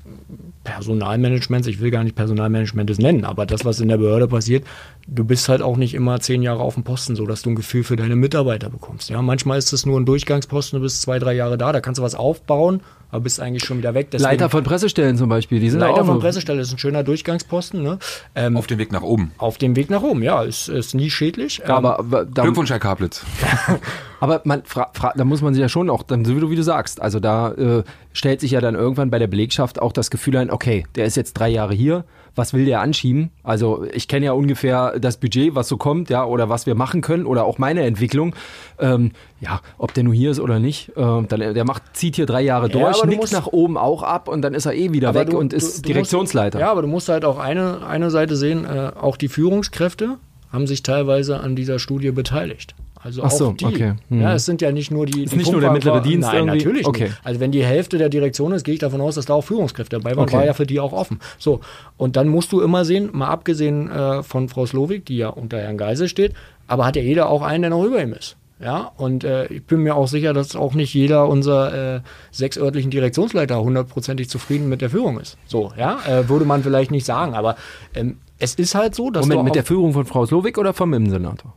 [0.68, 4.66] Personalmanagements, ich will gar nicht Personalmanagements nennen, aber das, was in der Behörde passiert,
[5.08, 7.56] du bist halt auch nicht immer zehn Jahre auf dem Posten, so dass du ein
[7.56, 9.10] Gefühl für deine Mitarbeiter bekommst.
[9.10, 12.00] Ja, manchmal ist es nur ein Durchgangsposten, du bist zwei, drei Jahre da, da kannst
[12.00, 14.10] du was aufbauen, aber bist eigentlich schon wieder weg.
[14.12, 17.04] Deswegen, Leiter von Pressestellen zum Beispiel, die sind Leiter auch von Pressestellen ist ein schöner
[17.04, 17.82] Durchgangsposten.
[17.82, 18.00] Ne?
[18.36, 19.32] Ähm, Auf dem Weg nach oben.
[19.38, 21.62] auf dem Weg nach oben, ja, ist, ist nie schädlich.
[21.64, 23.24] Ähm, aber, aber da, Glückwunsch, Herr Kaplitz.
[24.20, 26.56] aber man, fra, fra, da muss man sich ja schon auch, dann, wie du, wie
[26.56, 30.12] du sagst, also da äh, stellt sich ja dann irgendwann bei der Belegschaft auch das
[30.12, 32.04] Gefühl ein, okay, der ist jetzt drei Jahre hier,
[32.38, 33.32] was will der anschieben?
[33.44, 37.02] Also ich kenne ja ungefähr das Budget, was so kommt, ja, oder was wir machen
[37.02, 38.36] können, oder auch meine Entwicklung.
[38.80, 42.26] Ähm, ja, ob der nur hier ist oder nicht, äh, dann, der macht, zieht hier
[42.26, 44.92] drei Jahre Ja, durch, du nickt nach oben auch ab und dann ist er eh
[44.94, 46.58] wieder weg du- und du- ist du Direktionsleiter.
[46.60, 50.18] Musst, ja, aber du musst halt auch eine, eine Seite sehen, äh, auch die Führungskräfte
[50.54, 52.74] haben sich teilweise an dieser Studie beteiligt.
[53.08, 53.66] Also Ach so, auch die.
[53.66, 53.94] okay.
[54.10, 54.22] Hm.
[54.22, 55.24] Ja, es sind ja nicht nur die.
[55.24, 56.58] Ist die nicht nur der mittlere Dienst Nein, irgendwie?
[56.58, 57.04] natürlich Okay.
[57.06, 57.22] nicht.
[57.24, 59.98] Also wenn die Hälfte der Direktion ist, gehe ich davon aus, dass da auch Führungskräfte
[59.98, 60.24] dabei waren.
[60.26, 60.36] Okay.
[60.36, 61.20] War ja für die auch offen.
[61.38, 61.62] So
[61.96, 65.58] und dann musst du immer sehen, mal abgesehen äh, von Frau Slowik, die ja unter
[65.58, 66.34] Herrn Geisel steht,
[66.68, 68.36] aber hat ja jeder auch einen, der noch über ihm ist.
[68.60, 72.58] Ja, und äh, ich bin mir auch sicher, dass auch nicht jeder unserer äh, sechs
[72.58, 75.38] örtlichen Direktionsleiter hundertprozentig zufrieden mit der Führung ist.
[75.46, 77.56] So, ja, äh, würde man vielleicht nicht sagen, aber
[77.94, 80.94] ähm, es ist halt so, dass Moment, mit der Führung von Frau Slowik oder vom
[80.94, 81.54] Innensenator?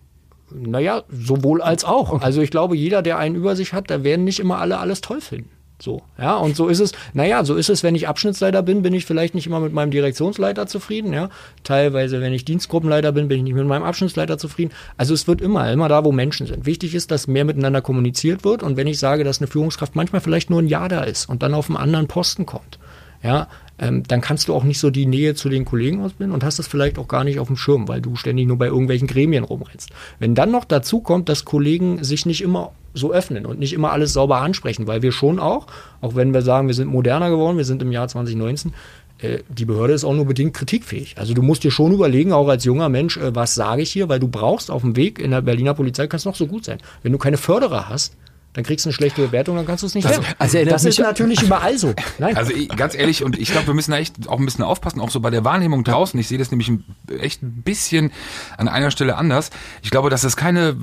[0.54, 2.20] Naja, sowohl als auch.
[2.22, 5.00] Also ich glaube, jeder, der einen über sich hat, da werden nicht immer alle alles
[5.00, 5.50] toll finden.
[5.82, 8.92] So, ja, und so ist es, naja, so ist es, wenn ich Abschnittsleiter bin, bin
[8.92, 11.30] ich vielleicht nicht immer mit meinem Direktionsleiter zufrieden, ja.
[11.64, 14.72] Teilweise, wenn ich Dienstgruppenleiter bin, bin ich nicht mit meinem Abschnittsleiter zufrieden.
[14.98, 16.66] Also es wird immer, immer da, wo Menschen sind.
[16.66, 20.20] Wichtig ist, dass mehr miteinander kommuniziert wird und wenn ich sage, dass eine Führungskraft manchmal
[20.20, 22.78] vielleicht nur ein Jahr da ist und dann auf einen anderen Posten kommt,
[23.22, 23.48] ja,
[23.80, 26.58] ähm, dann kannst du auch nicht so die Nähe zu den Kollegen ausbilden und hast
[26.58, 29.42] das vielleicht auch gar nicht auf dem Schirm, weil du ständig nur bei irgendwelchen Gremien
[29.42, 29.90] rumrennst.
[30.18, 33.92] Wenn dann noch dazu kommt, dass Kollegen sich nicht immer so öffnen und nicht immer
[33.92, 35.66] alles sauber ansprechen, weil wir schon auch,
[36.00, 38.72] auch wenn wir sagen, wir sind moderner geworden, wir sind im Jahr 2019,
[39.18, 41.16] äh, die Behörde ist auch nur bedingt kritikfähig.
[41.16, 44.08] Also du musst dir schon überlegen, auch als junger Mensch, äh, was sage ich hier,
[44.08, 46.64] weil du brauchst auf dem Weg in der Berliner Polizei, kann es noch so gut
[46.64, 46.78] sein.
[47.02, 48.16] Wenn du keine Förderer hast,
[48.52, 50.98] dann kriegst du eine schlechte Bewertung, dann kannst du es nicht Also- also das ist
[50.98, 51.94] an- natürlich überall so.
[52.18, 52.36] Nein.
[52.36, 55.00] Also ich, ganz ehrlich, und ich glaube, wir müssen da echt auch ein bisschen aufpassen,
[55.00, 56.18] auch so bei der Wahrnehmung draußen.
[56.18, 56.84] Ich sehe das nämlich ein,
[57.20, 58.10] echt ein bisschen
[58.56, 59.50] an einer Stelle anders.
[59.82, 60.76] Ich glaube, dass das keine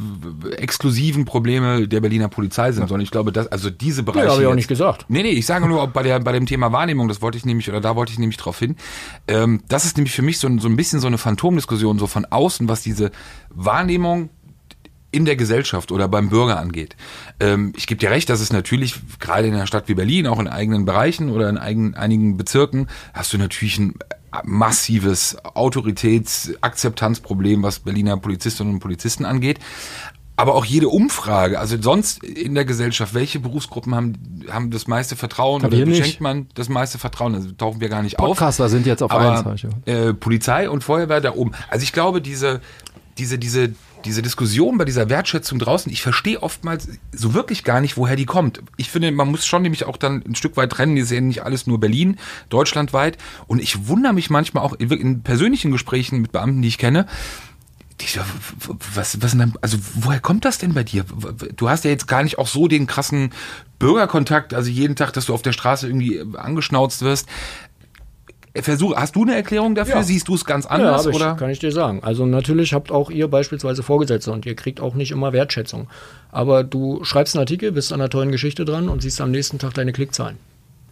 [0.57, 4.29] exklusiven Probleme der Berliner Polizei sind, sondern ich glaube, dass also diese Bereiche.
[4.31, 5.05] habe ich auch nicht gesagt.
[5.09, 7.45] Nee, nee, ich sage nur, ob bei, der, bei dem Thema Wahrnehmung, das wollte ich
[7.45, 8.75] nämlich, oder da wollte ich nämlich drauf hin.
[9.27, 12.07] Ähm, das ist nämlich für mich so, ein- so ein bisschen so eine Phantomdiskussion, so
[12.07, 13.11] von außen, was diese
[13.49, 14.29] Wahrnehmung
[15.17, 16.95] in der Gesellschaft oder beim Bürger angeht.
[17.39, 20.37] Ähm, ich gebe dir recht, dass es natürlich, gerade in einer Stadt wie Berlin, auch
[20.39, 23.95] in eigenen Bereichen oder in eigen, einigen Bezirken, hast du natürlich ein
[24.43, 29.57] massives Autoritätsakzeptanzproblem, was Berliner Polizistinnen und Polizisten angeht.
[30.35, 35.15] Aber auch jede Umfrage, also sonst in der Gesellschaft, welche Berufsgruppen haben, haben das meiste
[35.15, 36.03] Vertrauen Aber oder wir nicht.
[36.03, 37.33] schenkt man das meiste Vertrauen?
[37.33, 38.27] Also tauchen wir gar nicht auf.
[38.27, 41.53] Podcaster sind jetzt auf Aber, eins, hab äh, Polizei und Feuerwehr da oben.
[41.71, 42.61] Also ich glaube, diese,
[43.17, 43.73] diese, diese,
[44.05, 48.25] diese Diskussion bei dieser Wertschätzung draußen, ich verstehe oftmals so wirklich gar nicht, woher die
[48.25, 48.61] kommt.
[48.77, 51.43] Ich finde, man muss schon nämlich auch dann ein Stück weit trennen, die sehen nicht
[51.43, 52.17] alles nur Berlin,
[52.49, 53.17] deutschlandweit.
[53.47, 57.07] Und ich wundere mich manchmal auch in, persönlichen Gesprächen mit Beamten, die ich kenne,
[57.99, 61.03] w- was, was denn, also woher kommt das denn bei dir?
[61.55, 63.31] Du hast ja jetzt gar nicht auch so den krassen
[63.79, 67.27] Bürgerkontakt, also jeden Tag, dass du auf der Straße irgendwie äh, angeschnauzt wirst.
[68.61, 69.95] Versuch, hast du eine Erklärung dafür?
[69.95, 70.03] Ja.
[70.03, 71.35] Siehst du es ganz Ja, anders aber ich, oder?
[71.35, 72.01] kann ich dir sagen.
[72.03, 75.87] Also natürlich habt auch ihr beispielsweise Vorgesetzte und ihr kriegt auch nicht immer Wertschätzung.
[76.31, 79.59] Aber du schreibst einen Artikel, bist an einer tollen Geschichte dran und siehst am nächsten
[79.59, 80.37] Tag deine Klickzahlen.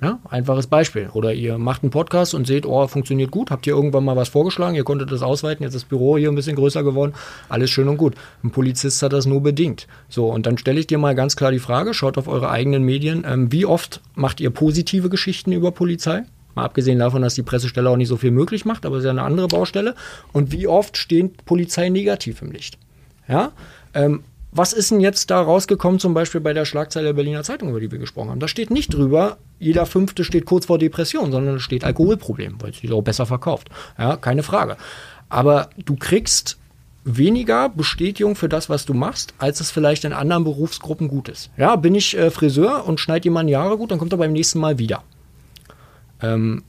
[0.02, 1.10] Ja, einfaches Beispiel.
[1.14, 4.28] Oder ihr macht einen Podcast und seht, oh, funktioniert gut, habt ihr irgendwann mal was
[4.28, 7.14] vorgeschlagen, ihr konntet das ausweiten, jetzt ist das Büro hier ein bisschen größer geworden,
[7.48, 8.14] alles schön und gut.
[8.44, 9.88] Ein Polizist hat das nur bedingt.
[10.10, 12.84] So, und dann stelle ich dir mal ganz klar die Frage, schaut auf eure eigenen
[12.84, 16.24] Medien, ähm, wie oft macht ihr positive Geschichten über Polizei?
[16.56, 19.06] Mal abgesehen davon, dass die Pressestelle auch nicht so viel möglich macht, aber es ist
[19.06, 19.96] ja eine andere Baustelle.
[20.32, 22.78] Und wie oft steht Polizei negativ im Licht?
[23.28, 23.52] Ja?
[23.94, 27.70] Ähm, was ist denn jetzt da rausgekommen, zum Beispiel bei der Schlagzeile der Berliner Zeitung,
[27.70, 28.40] über die wir gesprochen haben?
[28.40, 32.70] Da steht nicht drüber, jeder Fünfte steht kurz vor Depression, sondern da steht Alkoholproblem, weil
[32.70, 33.68] es sich auch besser verkauft.
[33.98, 34.78] Ja, keine Frage.
[35.28, 36.58] Aber du kriegst
[37.04, 41.52] weniger Bestätigung für das, was du machst, als es vielleicht in anderen Berufsgruppen gut ist.
[41.58, 44.60] Ja, bin ich äh, Friseur und schneide jemanden Haare gut, dann kommt er beim nächsten
[44.60, 45.04] Mal wieder.
[46.34, 46.64] Ähm,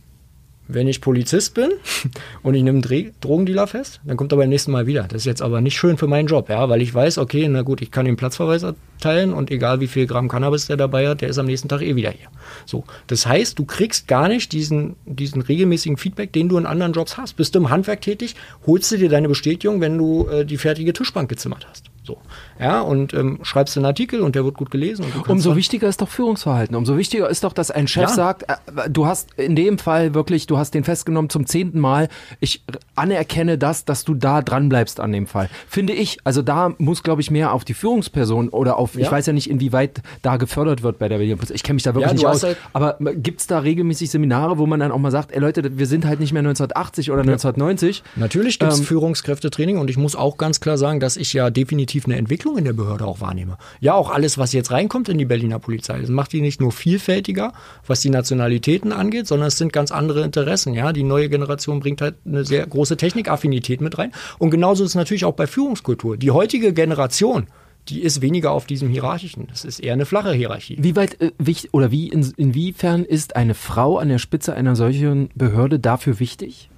[0.68, 1.70] wenn ich Polizist bin
[2.42, 5.04] und ich nehme einen Drogendealer fest, dann kommt er beim nächsten Mal wieder.
[5.04, 7.62] Das ist jetzt aber nicht schön für meinen Job, ja, weil ich weiß, okay, na
[7.62, 11.20] gut, ich kann den Platzverweis erteilen und egal wie viel Gramm Cannabis der dabei hat,
[11.20, 12.28] der ist am nächsten Tag eh wieder hier.
[12.64, 16.92] So, das heißt, du kriegst gar nicht diesen, diesen regelmäßigen Feedback, den du in anderen
[16.92, 17.34] Jobs hast.
[17.34, 18.34] Bist du im Handwerk tätig,
[18.66, 21.84] holst du dir deine Bestätigung, wenn du äh, die fertige Tischbank gezimmert hast.
[22.06, 22.18] So,
[22.60, 25.04] ja, und ähm, schreibst einen Artikel und der wird gut gelesen.
[25.26, 26.76] Umso dann- wichtiger ist doch Führungsverhalten.
[26.76, 28.08] Umso wichtiger ist doch, dass ein Chef Ja.
[28.08, 32.08] sagt, äh, du hast in dem Fall wirklich, du hast den festgenommen zum zehnten Mal.
[32.38, 32.62] Ich
[32.94, 35.48] anerkenne das, dass du da dran bleibst an dem Fall.
[35.68, 36.18] Finde ich.
[36.24, 39.10] Also da muss, glaube ich, mehr auf die Führungsperson oder auf, ich Ja.
[39.10, 41.54] weiß ja nicht, inwieweit da gefördert wird bei der Berliner Polizei.
[41.56, 42.42] Ich kenne mich da wirklich Ja, nicht aus.
[42.44, 45.86] halt- Aber gibt's da regelmäßig Seminare, wo man dann auch mal sagt, ey Leute, wir
[45.86, 48.02] sind halt nicht mehr 1980 oder 1990.
[48.14, 51.50] Natürlich gibt es Ähm, Führungskräftetraining und ich muss auch ganz klar sagen, dass ich ja
[51.50, 53.56] definitiv eine Entwicklung in der Behörde auch wahrnehme.
[53.80, 56.72] Ja, auch alles, was jetzt reinkommt in die Berliner Polizei, das macht die nicht nur
[56.72, 57.52] vielfältiger,
[57.86, 60.74] was die Nationalitäten angeht, sondern es sind ganz andere Interessen.
[60.74, 64.12] Ja, die neue Generation bringt halt eine sehr große Technikaffinität mit rein.
[64.38, 66.16] Und genauso ist es natürlich auch bei Führungskultur.
[66.16, 67.46] Die heutige Generation,
[67.88, 69.46] die ist weniger auf diesem hierarchischen.
[69.48, 70.76] Das ist eher eine flache Hierarchie.
[70.80, 74.76] Wie weit äh, wichtig oder wie in, inwiefern ist eine Frau an der Spitze einer
[74.76, 76.68] solchen Behörde dafür wichtig?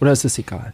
[0.00, 0.72] Oder ist es egal?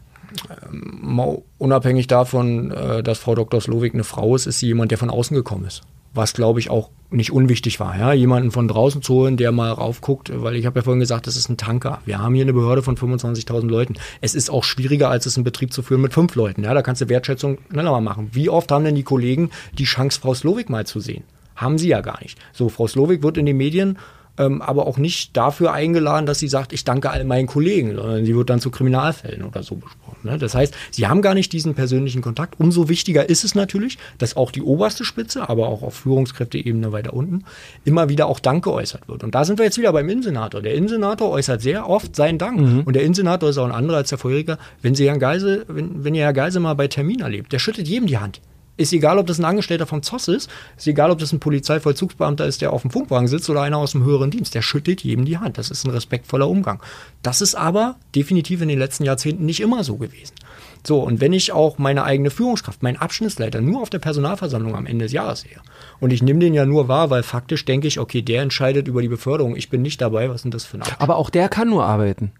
[0.70, 3.60] Mal unabhängig davon, äh, dass Frau Dr.
[3.60, 5.82] Slowik eine Frau ist, ist sie jemand, der von außen gekommen ist.
[6.12, 7.98] Was, glaube ich, auch nicht unwichtig war.
[7.98, 8.12] Ja?
[8.12, 11.36] Jemanden von draußen zu holen, der mal raufguckt, weil ich habe ja vorhin gesagt, das
[11.36, 12.00] ist ein Tanker.
[12.04, 13.94] Wir haben hier eine Behörde von 25.000 Leuten.
[14.20, 16.62] Es ist auch schwieriger, als es einen Betrieb zu führen mit fünf Leuten.
[16.62, 16.74] Ja?
[16.74, 18.30] Da kannst du Wertschätzung schneller mal machen.
[18.32, 21.24] Wie oft haben denn die Kollegen die Chance, Frau Slowik mal zu sehen?
[21.56, 22.38] Haben sie ja gar nicht.
[22.52, 23.98] So, Frau Slowik wird in den Medien
[24.38, 28.24] ähm, aber auch nicht dafür eingeladen, dass sie sagt, ich danke all meinen Kollegen, sondern
[28.24, 30.18] sie wird dann zu Kriminalfällen oder so besprochen.
[30.24, 30.38] Ne?
[30.38, 32.58] Das heißt, sie haben gar nicht diesen persönlichen Kontakt.
[32.58, 37.14] Umso wichtiger ist es natürlich, dass auch die oberste Spitze, aber auch auf Führungskräfteebene weiter
[37.14, 37.44] unten,
[37.84, 39.24] immer wieder auch Dank geäußert wird.
[39.24, 40.62] Und da sind wir jetzt wieder beim Innensenator.
[40.62, 42.58] Der Innensenator äußert sehr oft seinen Dank.
[42.86, 44.58] Und der Innensenator ist auch ein anderer als der vorherige.
[44.82, 47.88] Wenn Sie Herrn Geisel, wenn, wenn ihr Herr Geisel mal bei Termin erlebt, der schüttet
[47.88, 48.40] jedem die Hand.
[48.76, 52.46] Ist egal, ob das ein Angestellter vom ZOS ist, ist egal, ob das ein Polizeivollzugsbeamter
[52.46, 54.54] ist, der auf dem Funkwagen sitzt oder einer aus dem höheren Dienst.
[54.54, 55.58] Der schüttelt jedem die Hand.
[55.58, 56.82] Das ist ein respektvoller Umgang.
[57.22, 60.34] Das ist aber definitiv in den letzten Jahrzehnten nicht immer so gewesen.
[60.86, 64.86] So, und wenn ich auch meine eigene Führungskraft, meinen Abschnittsleiter nur auf der Personalversammlung am
[64.86, 65.56] Ende des Jahres sehe
[66.00, 69.00] und ich nehme den ja nur wahr, weil faktisch denke ich, okay, der entscheidet über
[69.00, 70.82] die Beförderung, ich bin nicht dabei, was denn das für ein?
[70.98, 72.32] Aber auch der kann nur arbeiten.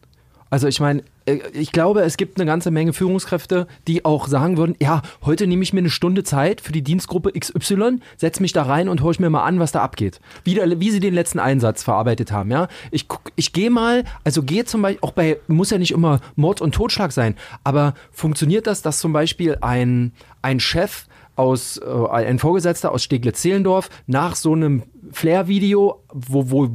[0.51, 4.57] Also ich meine, äh, ich glaube, es gibt eine ganze Menge Führungskräfte, die auch sagen
[4.57, 8.53] würden, ja, heute nehme ich mir eine Stunde Zeit für die Dienstgruppe XY, setze mich
[8.53, 10.21] da rein und höre ich mir mal an, was da abgeht.
[10.45, 12.69] Wie, der, wie sie den letzten Einsatz verarbeitet haben, ja.
[12.91, 16.61] Ich, ich gehe mal, also gehe zum Beispiel, auch bei, muss ja nicht immer Mord
[16.61, 21.07] und Totschlag sein, aber funktioniert das, dass zum Beispiel ein, ein Chef
[21.37, 24.83] aus, äh, ein Vorgesetzter aus Steglitz-Zehlendorf nach so einem
[25.13, 26.69] Flair-Video, wo, wo,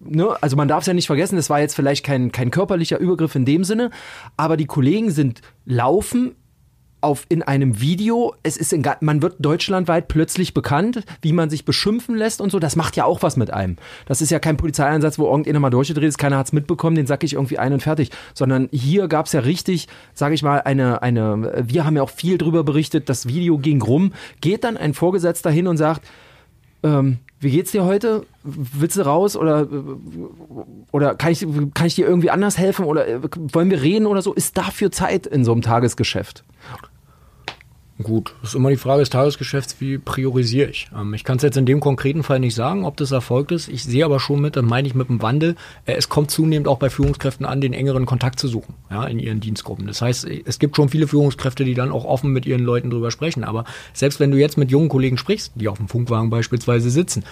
[0.00, 2.98] ne, also man darf es ja nicht vergessen, das war jetzt vielleicht kein, kein körperlicher
[2.98, 3.90] Übergriff in dem Sinne,
[4.36, 6.34] aber die Kollegen sind laufen
[7.00, 11.64] auf in einem Video, es ist in, man wird deutschlandweit plötzlich bekannt, wie man sich
[11.64, 13.76] beschimpfen lässt und so, das macht ja auch was mit einem.
[14.06, 17.22] Das ist ja kein Polizeieinsatz, wo irgendjemand mal durchgedreht ist, keiner hat's mitbekommen, den sack
[17.24, 21.64] ich irgendwie ein und fertig, sondern hier gab's ja richtig, sage ich mal, eine eine
[21.66, 25.50] wir haben ja auch viel drüber berichtet, das Video ging rum, geht dann ein Vorgesetzter
[25.50, 26.06] hin und sagt,
[26.82, 28.26] ähm, wie geht's dir heute?
[28.42, 29.66] Willst du raus oder,
[30.90, 33.20] oder kann, ich, kann ich dir irgendwie anders helfen oder äh,
[33.52, 34.32] wollen wir reden oder so?
[34.32, 36.44] Ist dafür Zeit in so einem Tagesgeschäft?
[38.00, 40.88] Gut, ist immer die Frage des Tagesgeschäfts, wie priorisiere ich?
[40.96, 43.66] Ähm, ich kann es jetzt in dem konkreten Fall nicht sagen, ob das erfolgt ist.
[43.66, 46.68] Ich sehe aber schon mit, dann meine ich mit dem Wandel, äh, es kommt zunehmend
[46.68, 49.88] auch bei Führungskräften an, den engeren Kontakt zu suchen, ja, in ihren Dienstgruppen.
[49.88, 53.10] Das heißt, es gibt schon viele Führungskräfte, die dann auch offen mit ihren Leuten drüber
[53.10, 53.42] sprechen.
[53.42, 57.24] Aber selbst wenn du jetzt mit jungen Kollegen sprichst, die auf dem Funkwagen beispielsweise sitzen,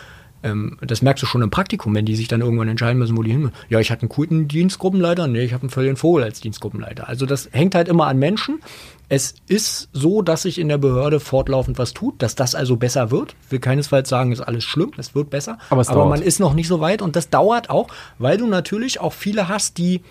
[0.47, 3.23] ähm, das merkst du schon im Praktikum, wenn die sich dann irgendwann entscheiden müssen, wo
[3.23, 3.51] die hin.
[3.69, 7.09] Ja, ich hatte einen guten Dienstgruppenleiter, nee, ich habe einen völligen Vogel als Dienstgruppenleiter.
[7.09, 8.61] Also das hängt halt immer an Menschen.
[9.09, 13.11] Es ist so, dass sich in der Behörde fortlaufend was tut, dass das also besser
[13.11, 13.35] wird.
[13.47, 15.59] Ich will keinesfalls sagen, ist alles schlimm, es wird besser.
[15.71, 17.89] Aber, es Aber man ist noch nicht so weit und das dauert auch,
[18.19, 20.03] weil du natürlich auch viele hast, die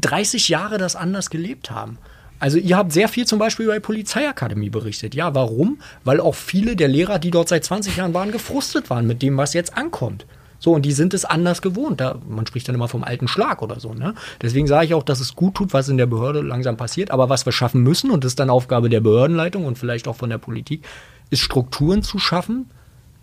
[0.00, 1.98] 30 Jahre das anders gelebt haben.
[2.38, 5.14] Also ihr habt sehr viel zum Beispiel bei Polizeiakademie berichtet.
[5.14, 5.78] Ja, warum?
[6.04, 9.36] Weil auch viele der Lehrer, die dort seit 20 Jahren waren, gefrustet waren mit dem,
[9.36, 10.26] was jetzt ankommt.
[10.58, 12.00] So, und die sind es anders gewohnt.
[12.00, 13.94] Da, man spricht dann immer vom alten Schlag oder so.
[13.94, 14.14] Ne?
[14.40, 17.10] Deswegen sage ich auch, dass es gut tut, was in der Behörde langsam passiert.
[17.10, 20.16] Aber was wir schaffen müssen, und das ist dann Aufgabe der Behördenleitung und vielleicht auch
[20.16, 20.84] von der Politik,
[21.30, 22.70] ist Strukturen zu schaffen,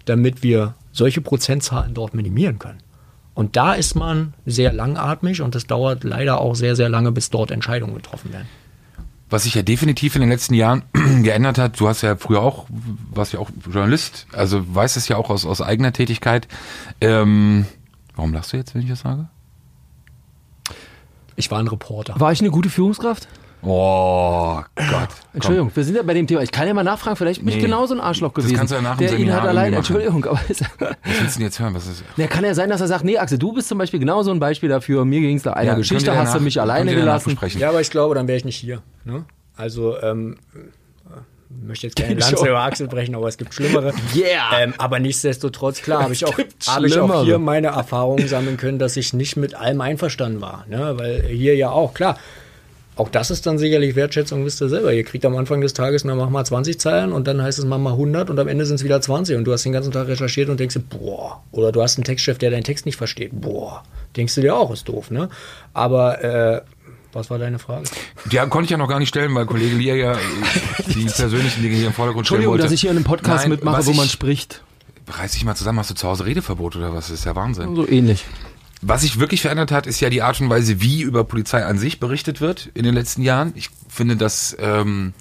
[0.06, 2.80] damit wir solche Prozentzahlen dort minimieren können.
[3.34, 7.32] Und da ist man sehr langatmig und es dauert leider auch sehr, sehr lange, bis
[7.32, 8.48] dort Entscheidungen getroffen werden.
[9.34, 10.84] Was sich ja definitiv in den letzten Jahren
[11.24, 15.18] geändert hat, du hast ja früher auch, warst ja auch Journalist, also weißt es ja
[15.18, 16.48] auch aus, aus eigener Tätigkeit.
[17.02, 17.66] Ähm,
[18.16, 19.30] warum lachst du jetzt, wenn ich das sage?
[21.36, 22.14] Ich war ein Reporter.
[22.20, 23.28] War ich eine gute Führungskraft?
[23.66, 25.10] Oh Gott.
[25.34, 26.42] Entschuldigung, wir sind ja bei dem Thema.
[26.42, 27.62] Ich kann ja mal nachfragen, vielleicht bin ich Nee.
[27.62, 28.58] genauso ein Arschloch Das gewesen.
[28.58, 29.74] kannst du ja nach dem der ihn Seminar hat allein.
[29.74, 31.74] Entschuldigung, aber ist, Was willst du denn jetzt hören?
[31.74, 34.00] Was ist, na, kann ja sein, dass er sagt, nee, Axel, du bist zum Beispiel
[34.00, 35.06] genauso ein Beispiel dafür.
[35.06, 37.60] Mir ging es da einer Ja, Geschichte, ihr hast du danach- mich alleine danach gelassen.
[37.60, 38.82] Ja, aber ich glaube, dann wäre ich nicht hier.
[39.06, 39.24] Ne?
[39.56, 40.38] Also, ähm,
[41.62, 43.94] ich möchte jetzt keine Lanze über Axel brechen, aber es gibt schlimmere.
[44.16, 44.60] Yeah.
[44.60, 46.34] Ähm, aber nichtsdestotrotz, klar, habe ich, auch,
[46.68, 50.66] habe ich auch hier meine Erfahrungen sammeln können, dass ich nicht mit allem einverstanden war.
[50.68, 50.94] Ne?
[50.98, 52.18] Weil hier ja auch, klar,
[52.96, 54.94] auch das ist dann sicherlich Wertschätzung, wisst ihr selber.
[54.94, 57.66] Ihr kriegt am Anfang des Tages, na mach mal 20 Zeilen und dann heißt es
[57.66, 59.92] mach mal 100 und am Ende sind es wieder 20 und du hast den ganzen
[59.92, 61.42] Tag recherchiert und denkst dir, boah.
[61.52, 63.84] Oder du hast einen Textchef, der deinen Text nicht versteht, boah.
[64.16, 65.30] Denkst du dir auch, ist doof, ne?
[65.74, 66.62] Aber, äh,
[67.14, 67.84] was war deine Frage?
[68.32, 70.18] Ja, konnte ich ja noch gar nicht stellen, weil Kollege Lier ja äh,
[70.96, 72.64] die persönlichen Dinge hier im Vordergrund stellen Entschuldigung, wollte.
[72.64, 74.64] dass ich hier in einem Podcast Nein, mitmache, wo man ich- spricht.
[75.12, 77.08] Reiß dich mal zusammen, hast du zu Hause Redeverbot oder was?
[77.08, 77.76] Das ist ja Wahnsinn.
[77.76, 78.24] So ähnlich.
[78.86, 81.78] Was sich wirklich verändert hat, ist ja die Art und Weise, wie über Polizei an
[81.78, 83.54] sich berichtet wird in den letzten Jahren.
[83.56, 85.14] Ich finde das ähm,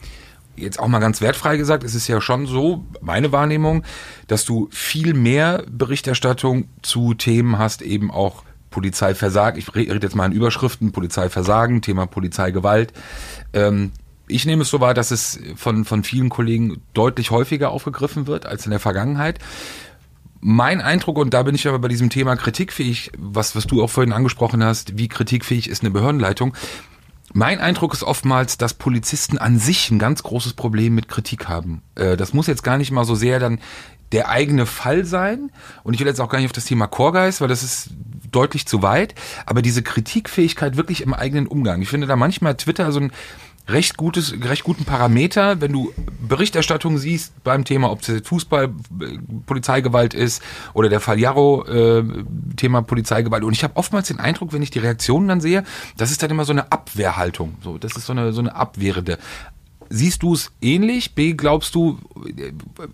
[0.57, 1.85] jetzt auch mal ganz wertfrei gesagt.
[1.85, 3.85] Es ist ja schon so, meine Wahrnehmung,
[4.27, 9.59] dass du viel mehr Berichterstattung zu Themen hast, eben auch Polizeiversagen.
[9.59, 12.93] Ich re- rede jetzt mal in Überschriften, Polizeiversagen, Thema Polizeigewalt.
[13.53, 13.93] Ähm,
[14.27, 18.47] ich nehme es so wahr, dass es von, von vielen Kollegen deutlich häufiger aufgegriffen wird
[18.47, 19.39] als in der Vergangenheit.
[20.45, 23.91] Mein Eindruck, und da bin ich aber bei diesem Thema kritikfähig, was, was du auch
[23.91, 26.53] vorhin angesprochen hast, wie kritikfähig ist eine Behördenleitung.
[27.33, 31.83] Mein Eindruck ist oftmals, dass Polizisten an sich ein ganz großes Problem mit Kritik haben.
[31.95, 33.61] Äh, Das muss jetzt gar nicht mal so sehr dann
[34.11, 35.53] der eigene Fall sein.
[35.85, 37.91] Und ich will jetzt auch gar nicht auf das Thema Chorgeist, weil das ist
[38.33, 39.15] deutlich zu weit.
[39.47, 41.83] Aber diese Kritikfähigkeit wirklich im eigenen Umgang.
[41.83, 43.13] Ich finde da manchmal Twitter so ein
[43.69, 48.65] recht gutes, recht guten Parameter, wenn du Berichterstattung siehst beim Thema, ob es jetzt Fußball,
[48.65, 50.43] äh, Polizeigewalt ist
[50.75, 52.05] oder der Fall Jarro, äh,
[52.57, 53.45] Thema Polizeigewalt.
[53.45, 55.65] Und ich habe oftmals den Eindruck, wenn ich die Reaktionen dann sehe,
[55.97, 57.57] das ist dann immer so eine Abwehrhaltung.
[57.63, 59.19] So, das ist so eine, so eine abwehrende.
[59.93, 61.15] Siehst du es ähnlich?
[61.15, 61.99] B, glaubst du,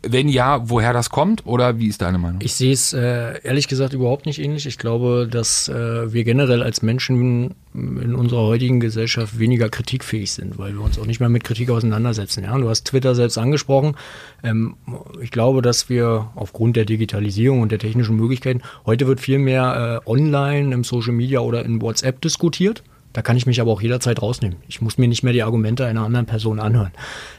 [0.02, 1.46] wenn ja, woher das kommt?
[1.46, 2.40] Oder wie ist deine Meinung?
[2.42, 4.66] Ich sehe es äh, ehrlich gesagt überhaupt nicht ähnlich.
[4.66, 10.58] Ich glaube, dass äh, wir generell als Menschen in unserer heutigen Gesellschaft weniger kritikfähig sind,
[10.58, 12.42] weil wir uns auch nicht mehr mit Kritik auseinandersetzen.
[12.42, 13.96] Ja, du hast Twitter selbst angesprochen.
[14.42, 14.74] Ähm,
[15.20, 20.02] ich glaube, dass wir aufgrund der Digitalisierung und der technischen Möglichkeiten heute wird viel mehr
[20.04, 22.82] äh, online im Social Media oder in WhatsApp diskutiert.
[23.12, 24.58] Da kann ich mich aber auch jederzeit rausnehmen.
[24.68, 26.92] Ich muss mir nicht mehr die Argumente einer anderen Person anhören.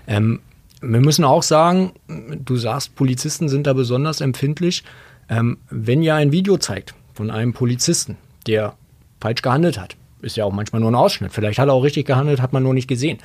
[0.07, 0.39] Ähm,
[0.82, 4.84] wir müssen auch sagen, du sagst, Polizisten sind da besonders empfindlich.
[5.30, 8.17] Ähm, wenn ja ein Video zeigt von einem Polizisten,
[8.47, 8.76] der
[9.20, 12.05] falsch gehandelt hat, ist ja auch manchmal nur ein Ausschnitt, vielleicht hat er auch richtig
[12.07, 13.20] gehandelt, hat man nur nicht gesehen,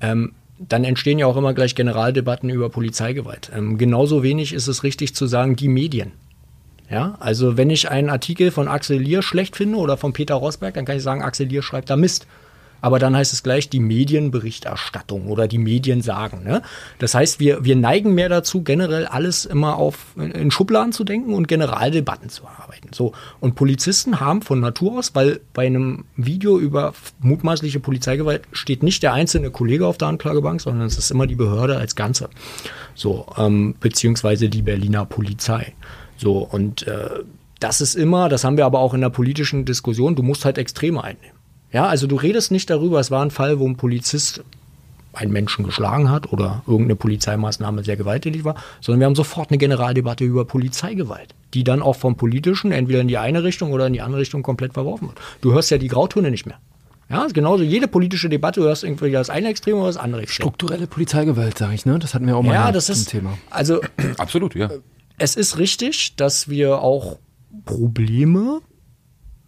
[0.00, 3.50] ähm, dann entstehen ja auch immer gleich Generaldebatten über Polizeigewalt.
[3.54, 6.12] Ähm, genauso wenig ist es richtig zu sagen, die Medien.
[6.92, 10.74] Ja, also wenn ich einen Artikel von Axel Lier schlecht finde oder von Peter Rosberg,
[10.74, 12.26] dann kann ich sagen, Axel Lier schreibt da Mist.
[12.82, 16.42] Aber dann heißt es gleich die Medienberichterstattung oder die Medien sagen.
[16.42, 16.62] Ne?
[16.98, 21.32] Das heißt, wir, wir neigen mehr dazu, generell alles immer auf in Schubladen zu denken
[21.32, 22.88] und Generaldebatten zu arbeiten.
[22.92, 23.12] So.
[23.38, 29.04] Und Polizisten haben von Natur aus, weil bei einem Video über mutmaßliche Polizeigewalt steht nicht
[29.04, 32.30] der einzelne Kollege auf der Anklagebank, sondern es ist immer die Behörde als Ganze.
[32.96, 35.72] So, ähm, beziehungsweise die Berliner Polizei.
[36.22, 37.24] So, und äh,
[37.58, 40.56] das ist immer, das haben wir aber auch in der politischen Diskussion, du musst halt
[40.56, 41.36] Extreme einnehmen.
[41.72, 44.44] Ja, also du redest nicht darüber, es war ein Fall, wo ein Polizist
[45.14, 49.58] einen Menschen geschlagen hat oder irgendeine Polizeimaßnahme sehr gewalttätig war, sondern wir haben sofort eine
[49.58, 53.92] Generaldebatte über Polizeigewalt, die dann auch vom Politischen entweder in die eine Richtung oder in
[53.92, 55.18] die andere Richtung komplett verworfen wird.
[55.40, 56.58] Du hörst ja die Grautöne nicht mehr.
[57.10, 60.44] Ja, genauso jede politische Debatte, du hörst irgendwie das eine Extrem oder das andere Extrem.
[60.44, 61.98] Strukturelle Polizeigewalt, sage ich, ne?
[61.98, 63.36] Das hatten wir auch mal ja, das ist, Thema.
[63.50, 63.80] Also
[64.16, 64.70] Absolut, ja.
[65.18, 67.18] Es ist richtig, dass wir auch
[67.64, 68.60] Probleme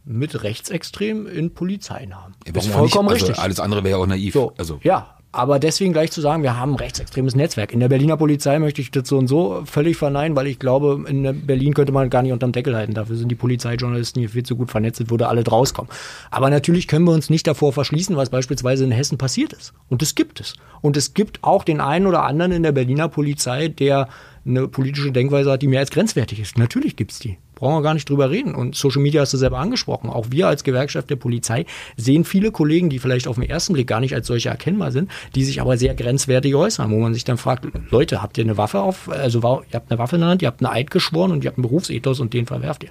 [0.04, 2.34] mit Rechtsextremen in Polizeien haben.
[2.46, 3.42] Ja, ist vollkommen also, richtig.
[3.42, 4.34] Alles andere wäre auch naiv.
[4.34, 7.72] So, Also, ja, aber deswegen gleich zu sagen, wir haben ein rechtsextremes Netzwerk.
[7.72, 11.04] In der Berliner Polizei möchte ich das so und so völlig verneinen, weil ich glaube,
[11.08, 12.94] in Berlin könnte man gar nicht unterm Deckel halten.
[12.94, 15.88] Dafür sind die Polizeijournalisten hier viel zu gut vernetzt, es würde alle draus kommen.
[16.30, 19.72] Aber natürlich können wir uns nicht davor verschließen, was beispielsweise in Hessen passiert ist.
[19.88, 20.54] Und das gibt es.
[20.82, 24.08] Und es gibt auch den einen oder anderen in der Berliner Polizei, der
[24.46, 26.58] eine politische Denkweise hat, die mehr als grenzwertig ist.
[26.58, 27.38] Natürlich gibt's die.
[27.54, 28.54] Brauchen wir gar nicht drüber reden.
[28.54, 30.10] Und Social Media hast du selber angesprochen.
[30.10, 31.66] Auch wir als Gewerkschaft der Polizei
[31.96, 35.10] sehen viele Kollegen, die vielleicht auf den ersten Blick gar nicht als solche erkennbar sind,
[35.34, 38.58] die sich aber sehr grenzwertig äußern, wo man sich dann fragt, Leute, habt ihr eine
[38.58, 41.30] Waffe auf, also ihr habt eine Waffe in der Hand, ihr habt einen Eid geschworen
[41.30, 42.90] und ihr habt einen Berufsethos und den verwerft ihr.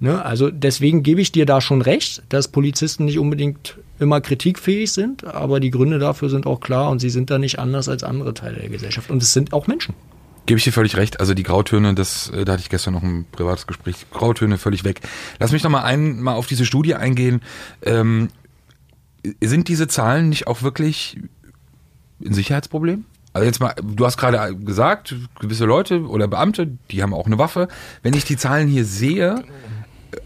[0.00, 0.22] Ne?
[0.24, 5.24] Also deswegen gebe ich dir da schon recht, dass Polizisten nicht unbedingt immer kritikfähig sind,
[5.24, 8.34] aber die Gründe dafür sind auch klar und sie sind da nicht anders als andere
[8.34, 9.10] Teile der Gesellschaft.
[9.10, 9.94] Und es sind auch Menschen.
[10.46, 11.20] Gebe ich dir völlig recht.
[11.20, 14.06] Also die Grautöne, das, äh, da hatte ich gestern noch ein privates Gespräch.
[14.10, 15.00] Grautöne völlig weg.
[15.38, 17.42] Lass mich noch mal einmal auf diese Studie eingehen.
[17.82, 18.28] Ähm,
[19.40, 21.18] sind diese Zahlen nicht auch wirklich
[22.24, 23.04] ein Sicherheitsproblem?
[23.32, 27.38] Also jetzt mal, du hast gerade gesagt, gewisse Leute oder Beamte, die haben auch eine
[27.38, 27.68] Waffe.
[28.02, 29.44] Wenn ich die Zahlen hier sehe,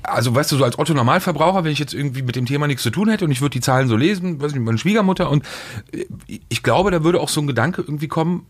[0.03, 2.83] also weißt du, so als Otto Normalverbraucher, wenn ich jetzt irgendwie mit dem Thema nichts
[2.83, 5.45] zu tun hätte und ich würde die Zahlen so lesen, weiß nicht, meine Schwiegermutter und
[5.93, 6.07] äh,
[6.49, 8.47] ich glaube, da würde auch so ein Gedanke irgendwie kommen,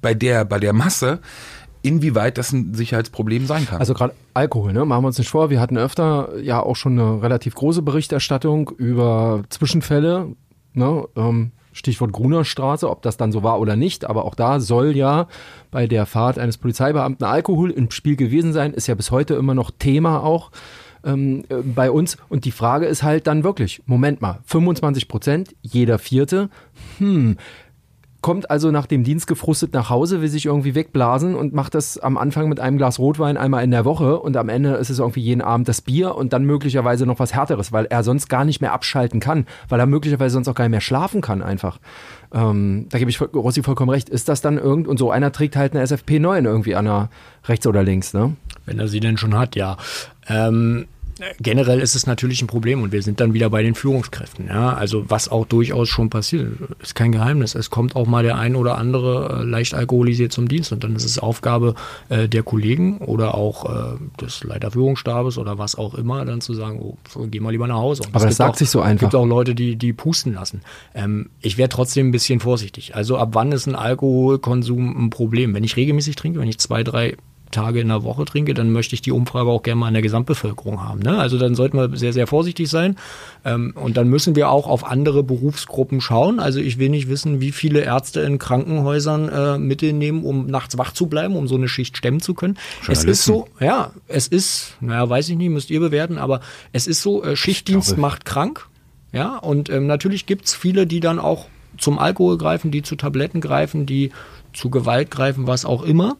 [0.00, 1.20] bei der, bei der Masse,
[1.82, 3.78] inwieweit das ein Sicherheitsproblem sein kann.
[3.78, 4.84] Also gerade Alkohol, ne?
[4.84, 5.50] Machen wir uns nicht vor.
[5.50, 10.28] Wir hatten öfter ja auch schon eine relativ große Berichterstattung über Zwischenfälle,
[10.74, 11.04] ne?
[11.16, 15.28] Ähm, Stichwort Grunerstraße, ob das dann so war oder nicht, aber auch da soll ja
[15.70, 19.54] bei der Fahrt eines Polizeibeamten Alkohol im Spiel gewesen sein, ist ja bis heute immer
[19.54, 20.50] noch Thema auch
[21.04, 22.16] ähm, äh, bei uns.
[22.28, 26.48] Und die Frage ist halt dann wirklich, Moment mal, 25 Prozent, jeder Vierte,
[26.98, 27.36] hm,
[28.26, 31.96] kommt also nach dem Dienst gefrustet nach Hause, will sich irgendwie wegblasen und macht das
[31.96, 34.98] am Anfang mit einem Glas Rotwein einmal in der Woche und am Ende ist es
[34.98, 38.44] irgendwie jeden Abend das Bier und dann möglicherweise noch was Härteres, weil er sonst gar
[38.44, 41.78] nicht mehr abschalten kann, weil er möglicherweise sonst auch gar nicht mehr schlafen kann einfach.
[42.34, 44.08] Ähm, da gebe ich Rossi vollkommen recht.
[44.08, 47.10] Ist das dann irgend und so einer trägt halt eine SFP 9 irgendwie an der
[47.44, 48.34] rechts oder links, ne?
[48.64, 49.76] Wenn er sie denn schon hat, ja.
[50.28, 50.86] Ähm,
[51.40, 54.48] generell ist es natürlich ein Problem und wir sind dann wieder bei den Führungskräften.
[54.48, 54.74] Ja?
[54.74, 56.52] Also was auch durchaus schon passiert,
[56.82, 57.54] ist kein Geheimnis.
[57.54, 60.94] Es kommt auch mal der ein oder andere äh, leicht alkoholisiert zum Dienst und dann
[60.94, 61.74] ist es Aufgabe
[62.08, 66.80] äh, der Kollegen oder auch äh, des Leiterführungsstabes oder was auch immer, dann zu sagen,
[66.80, 68.02] oh, so, geh mal lieber nach Hause.
[68.02, 69.06] Und Aber es das sagt auch, sich so einfach.
[69.06, 70.60] gibt auch Leute, die, die pusten lassen.
[70.94, 72.94] Ähm, ich wäre trotzdem ein bisschen vorsichtig.
[72.94, 75.54] Also ab wann ist ein Alkoholkonsum ein Problem?
[75.54, 77.16] Wenn ich regelmäßig trinke, wenn ich zwei, drei
[77.56, 80.02] Tage in der Woche trinke, dann möchte ich die Umfrage auch gerne mal in der
[80.02, 81.00] Gesamtbevölkerung haben.
[81.00, 81.18] Ne?
[81.18, 82.96] Also dann sollten wir sehr, sehr vorsichtig sein.
[83.44, 86.38] Ähm, und dann müssen wir auch auf andere Berufsgruppen schauen.
[86.38, 90.76] Also ich will nicht wissen, wie viele Ärzte in Krankenhäusern äh, Mittel nehmen, um nachts
[90.76, 92.58] wach zu bleiben, um so eine Schicht stemmen zu können.
[92.88, 96.40] Es ist so, ja, es ist, naja, weiß ich nicht, müsst ihr bewerten, aber
[96.72, 98.68] es ist so, äh, Schichtdienst macht krank.
[99.12, 101.46] Ja, und ähm, natürlich gibt's viele, die dann auch
[101.78, 104.10] zum Alkohol greifen, die zu Tabletten greifen, die
[104.56, 106.16] zu Gewalt greifen, was auch immer.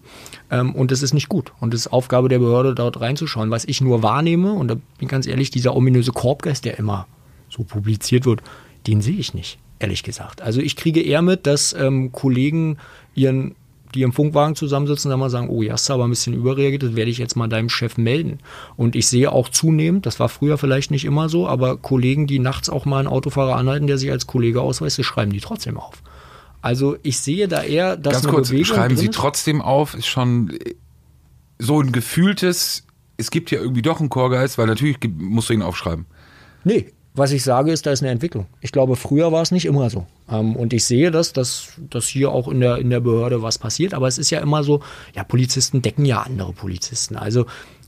[0.50, 1.52] Ähm, und das ist nicht gut.
[1.60, 3.50] Und es ist Aufgabe der Behörde, dort reinzuschauen.
[3.50, 7.06] Was ich nur wahrnehme, und da bin ich ganz ehrlich, dieser ominöse Korbgeist, der immer
[7.48, 8.42] so publiziert wird,
[8.86, 10.42] den sehe ich nicht, ehrlich gesagt.
[10.42, 12.78] Also ich kriege eher mit, dass ähm, Kollegen
[13.14, 13.56] ihren
[13.94, 16.82] die im Funkwagen zusammensitzen, dann mal sagen, oh, ja, hast du aber ein bisschen überreagiert,
[16.82, 18.38] das werde ich jetzt mal deinem Chef melden.
[18.76, 22.38] Und ich sehe auch zunehmend, das war früher vielleicht nicht immer so, aber Kollegen, die
[22.38, 26.02] nachts auch mal einen Autofahrer anhalten, der sich als Kollege ausweist, schreiben die trotzdem auf.
[26.66, 30.52] Also ich sehe da eher, dass Ganz kurz, Bewegung schreiben Sie trotzdem auf, ist schon
[31.60, 32.82] so ein gefühltes,
[33.16, 36.06] es gibt ja irgendwie doch einen Chorgeist, weil natürlich musst du ihn aufschreiben.
[36.64, 38.46] Nee, was ich sage, ist, da ist eine Entwicklung.
[38.60, 40.08] Ich glaube, früher war es nicht immer so.
[40.28, 43.58] Ähm, und ich sehe das, dass, dass hier auch in der, in der Behörde was
[43.58, 43.94] passiert.
[43.94, 44.82] Aber es ist ja immer so,
[45.14, 47.14] ja, Polizisten decken ja andere Polizisten.
[47.14, 47.46] Also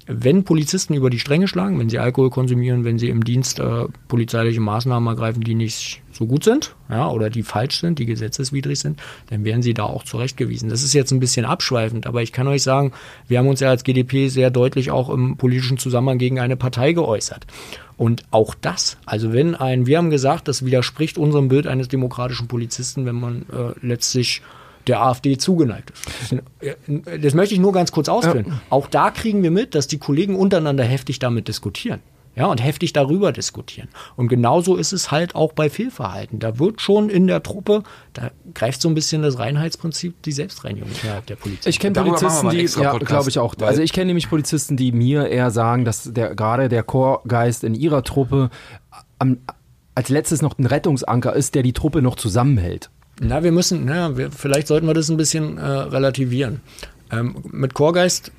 [0.09, 3.85] wenn Polizisten über die Stränge schlagen, wenn sie Alkohol konsumieren, wenn sie im Dienst äh,
[4.09, 8.81] polizeiliche Maßnahmen ergreifen, die nicht so gut sind, ja, oder die falsch sind, die gesetzeswidrig
[8.81, 10.71] sind, dann werden sie da auch zurechtgewiesen.
[10.71, 12.93] Das ist jetzt ein bisschen abschweifend, aber ich kann euch sagen,
[13.29, 16.95] wir haben uns ja als GdP sehr deutlich auch im politischen Zusammenhang gegen eine Partei
[16.95, 17.47] geäußert.
[17.99, 22.49] Und auch das, also wenn ein, wir haben gesagt, das widerspricht unserem Bild eines demokratischen
[22.49, 24.41] Polizisten, wenn man äh, letztlich
[24.89, 26.33] der AfD zugeneigt ist.
[26.61, 28.61] Das, das möchte ich nur ganz kurz ausführen.
[28.71, 32.01] Auch da kriegen wir mit, dass die Kollegen untereinander heftig damit diskutieren.
[32.39, 33.89] Ja, und heftig darüber diskutieren.
[34.15, 36.39] Und genauso ist es halt auch bei Fehlverhalten.
[36.39, 37.83] Da wird schon in der Truppe,
[38.13, 41.69] da greift so ein bisschen das Reinheitsprinzip, die Selbstreinigung innerhalb der Polizei.
[41.71, 43.57] Ich kenne Polizisten, die, ja, glaube ich auch.
[43.61, 47.75] Also ich kenne nämlich Polizisten, die mir eher sagen, dass der gerade der Chorgeist in
[47.75, 48.51] ihrer Truppe
[49.19, 49.39] am,
[49.97, 52.89] als letztes noch ein Rettungsanker ist, der die Truppe noch zusammenhält.
[53.21, 56.61] Na, wir müssen, na, wir, vielleicht sollten wir das ein bisschen äh, relativieren.
[57.11, 58.33] Ähm, mit Chorgeist,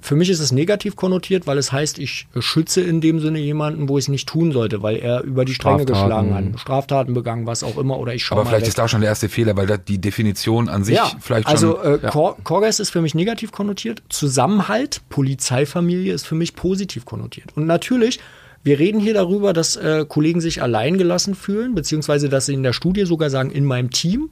[0.00, 3.88] für mich ist es negativ konnotiert, weil es heißt, ich schütze in dem Sinne jemanden,
[3.88, 7.46] wo ich es nicht tun sollte, weil er über die Stränge geschlagen hat, Straftaten begangen,
[7.46, 8.68] was auch immer, oder ich schaue Aber vielleicht weg.
[8.68, 12.04] ist da schon der erste Fehler, weil die Definition an sich ja, vielleicht also schon.
[12.04, 14.02] äh, Chor Chorgeist ist für mich negativ konnotiert.
[14.08, 17.56] Zusammenhalt, Polizeifamilie ist für mich positiv konnotiert.
[17.56, 18.20] Und natürlich,
[18.66, 22.72] wir reden hier darüber, dass äh, Kollegen sich alleingelassen fühlen, beziehungsweise dass sie in der
[22.72, 24.28] Studie sogar sagen, in meinem Team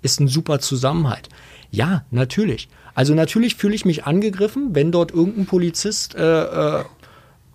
[0.00, 1.28] ist ein super Zusammenhalt.
[1.72, 2.68] Ja, natürlich.
[2.94, 6.84] Also natürlich fühle ich mich angegriffen, wenn dort irgendein Polizist äh, äh,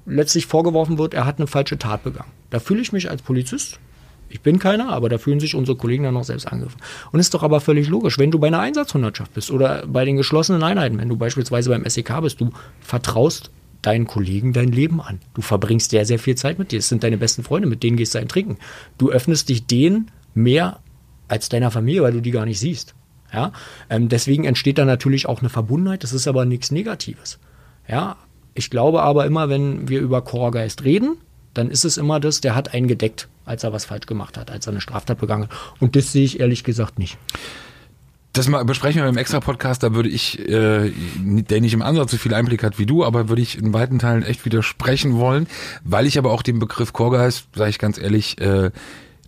[0.06, 2.32] letztlich vorgeworfen wird, er hat eine falsche Tat begangen.
[2.50, 3.80] Da fühle ich mich als Polizist
[4.30, 6.80] ich bin keiner, aber da fühlen sich unsere Kollegen dann noch selbst angegriffen.
[7.12, 10.18] Und ist doch aber völlig logisch, wenn du bei einer Einsatzhundertschaft bist oder bei den
[10.18, 13.50] geschlossenen Einheiten, wenn du beispielsweise beim SEK bist, du vertraust
[13.82, 15.20] deinen Kollegen dein Leben an.
[15.34, 16.80] Du verbringst sehr, sehr viel Zeit mit dir.
[16.80, 18.58] Es sind deine besten Freunde, mit denen gehst du ein Trinken.
[18.98, 20.80] Du öffnest dich denen mehr
[21.28, 22.96] als deiner Familie, weil du die gar nicht siehst.
[23.34, 23.52] Ja?
[23.90, 26.04] Ähm, deswegen entsteht da natürlich auch eine Verbundenheit.
[26.04, 27.40] Das ist aber nichts Negatives.
[27.88, 28.18] Ja?
[28.54, 31.18] Ich glaube aber immer, wenn wir über Chorgeist reden,
[31.54, 34.52] dann ist es immer das, der hat einen gedeckt, als er was falsch gemacht hat,
[34.52, 35.52] als er eine Straftat begangen hat.
[35.80, 37.18] Und das sehe ich ehrlich gesagt nicht.
[38.34, 42.18] Das mal besprechen wir im Extra-Podcast, da würde ich, äh, der nicht im Ansatz so
[42.18, 45.48] viel Einblick hat wie du, aber würde ich in weiten Teilen echt widersprechen wollen,
[45.84, 48.70] weil ich aber auch den Begriff Chorgeist, sage ich ganz ehrlich, äh,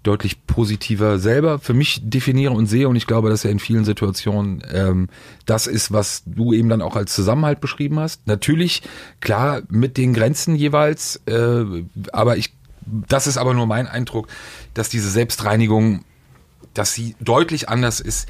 [0.04, 2.89] deutlich positiver selber für mich definiere und sehe.
[2.89, 5.10] Und ich glaube, dass er in vielen Situationen ähm,
[5.45, 8.26] das ist, was du eben dann auch als Zusammenhalt beschrieben hast.
[8.28, 8.82] Natürlich,
[9.20, 11.66] klar, mit den Grenzen jeweils, äh,
[12.12, 12.54] aber ich,
[12.86, 14.28] das ist aber nur mein Eindruck,
[14.74, 16.04] dass diese Selbstreinigung,
[16.74, 18.28] dass sie deutlich anders ist,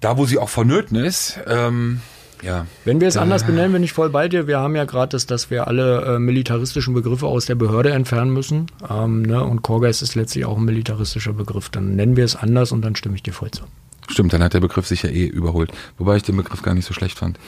[0.00, 1.38] da wo sie auch vonnöten ist.
[1.46, 2.00] Ähm,
[2.42, 2.66] ja.
[2.84, 4.46] Wenn wir es anders benennen, bin ich voll bei dir.
[4.46, 8.32] Wir haben ja gerade das, dass wir alle äh, militaristischen Begriffe aus der Behörde entfernen
[8.32, 8.66] müssen.
[8.88, 9.42] Ähm, ne?
[9.42, 11.68] Und Chorgeist ist letztlich auch ein militaristischer Begriff.
[11.68, 13.64] Dann nennen wir es anders und dann stimme ich dir voll zu.
[14.08, 15.72] Stimmt, dann hat der Begriff sich ja eh überholt.
[15.98, 17.38] Wobei ich den Begriff gar nicht so schlecht fand.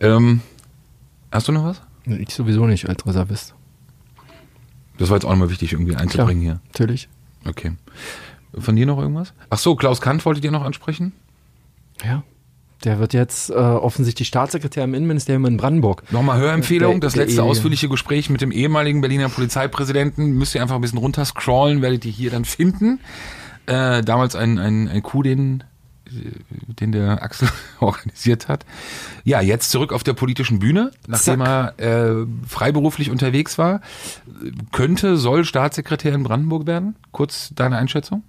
[0.00, 0.40] Ähm,
[1.30, 1.80] hast du noch was?
[2.04, 3.54] Ich sowieso nicht als Reservist.
[4.98, 6.60] Das war jetzt auch nochmal wichtig, irgendwie einzubringen hier.
[6.66, 7.08] Natürlich.
[7.46, 7.72] Okay.
[8.58, 9.32] Von dir noch irgendwas?
[9.48, 11.12] Ach so, Klaus Kant wolltet ihr noch ansprechen?
[12.04, 12.22] Ja.
[12.84, 16.10] Der wird jetzt äh, offensichtlich Staatssekretär im Innenministerium in Brandenburg.
[16.12, 20.32] Nochmal Hörempfehlung, das letzte eh- ausführliche Gespräch mit dem ehemaligen Berliner Polizeipräsidenten.
[20.32, 23.00] Müsst ihr einfach ein bisschen runterscrollen, werdet ihr hier dann finden.
[23.66, 25.62] Äh, damals ein, ein, ein Coup, den,
[26.80, 27.48] den der Axel
[27.80, 28.64] organisiert hat.
[29.24, 33.82] Ja, jetzt zurück auf der politischen Bühne, nachdem er äh, freiberuflich unterwegs war.
[34.72, 36.96] Könnte, soll Staatssekretär in Brandenburg werden?
[37.12, 38.22] Kurz deine Einschätzung?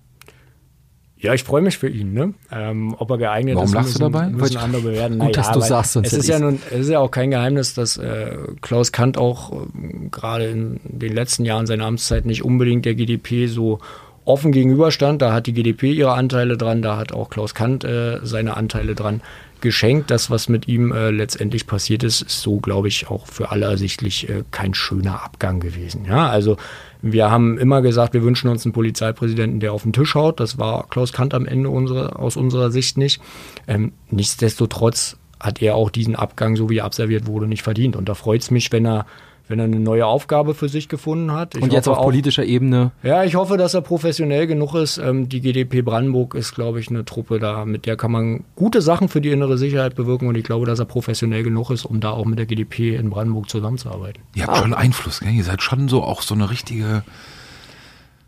[1.21, 2.13] Ja, ich freue mich für ihn.
[2.13, 2.33] Ne?
[2.51, 4.29] Ähm, ob er geeignet Warum ist, lachst du müssen, dabei?
[4.29, 5.19] müssen andere bewerten.
[5.19, 7.75] Gut, dass du sagst, sonst es ist ja nun, es ist ja auch kein Geheimnis,
[7.75, 12.85] dass äh, Klaus Kant auch ähm, gerade in den letzten Jahren seiner Amtszeit nicht unbedingt
[12.85, 13.79] der GdP so
[14.25, 15.21] offen gegenüberstand.
[15.21, 18.95] Da hat die GdP ihre Anteile dran, da hat auch Klaus Kant äh, seine Anteile
[18.95, 19.21] dran.
[19.61, 20.11] Geschenkt.
[20.11, 23.65] Das, was mit ihm äh, letztendlich passiert ist, ist so, glaube ich, auch für alle
[23.65, 26.05] ersichtlich äh, kein schöner Abgang gewesen.
[26.05, 26.57] Ja, also
[27.01, 30.39] wir haben immer gesagt, wir wünschen uns einen Polizeipräsidenten, der auf den Tisch haut.
[30.39, 33.21] Das war Klaus Kant am Ende unsere, aus unserer Sicht nicht.
[33.67, 37.95] Ähm, nichtsdestotrotz hat er auch diesen Abgang, so wie er abserviert wurde, nicht verdient.
[37.95, 39.05] Und da freut es mich, wenn er
[39.51, 41.55] wenn er eine neue Aufgabe für sich gefunden hat.
[41.55, 42.91] Ich und jetzt auf auch, politischer Ebene?
[43.03, 44.97] Ja, ich hoffe, dass er professionell genug ist.
[44.97, 48.81] Ähm, die GDP Brandenburg ist, glaube ich, eine Truppe da, mit der kann man gute
[48.81, 51.99] Sachen für die innere Sicherheit bewirken und ich glaube, dass er professionell genug ist, um
[51.99, 54.23] da auch mit der GDP in Brandenburg zusammenzuarbeiten.
[54.33, 54.61] Ihr habt ah.
[54.61, 55.31] schon Einfluss, gell?
[55.31, 57.03] Ihr seid schon so auch so eine richtige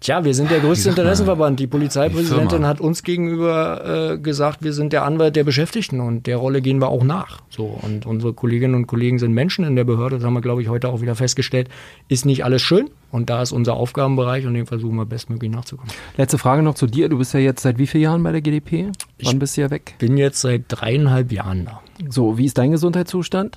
[0.03, 1.61] Tja, wir sind der größte Interessenverband.
[1.61, 6.27] Die Polizeipräsidentin die hat uns gegenüber äh, gesagt, wir sind der Anwalt der Beschäftigten und
[6.27, 7.39] der Rolle gehen wir auch nach.
[7.49, 10.17] So und unsere Kolleginnen und Kollegen sind Menschen in der Behörde.
[10.17, 11.69] Das haben wir, glaube ich, heute auch wieder festgestellt.
[12.09, 15.93] Ist nicht alles schön und da ist unser Aufgabenbereich und dem versuchen wir bestmöglich nachzukommen.
[16.17, 17.07] Letzte Frage noch zu dir.
[17.07, 18.87] Du bist ja jetzt seit wie vielen Jahren bei der GDP?
[18.87, 18.93] Wann
[19.35, 19.95] ich bist du ja weg?
[19.99, 21.79] Bin jetzt seit dreieinhalb Jahren da.
[22.09, 23.55] So, wie ist dein Gesundheitszustand?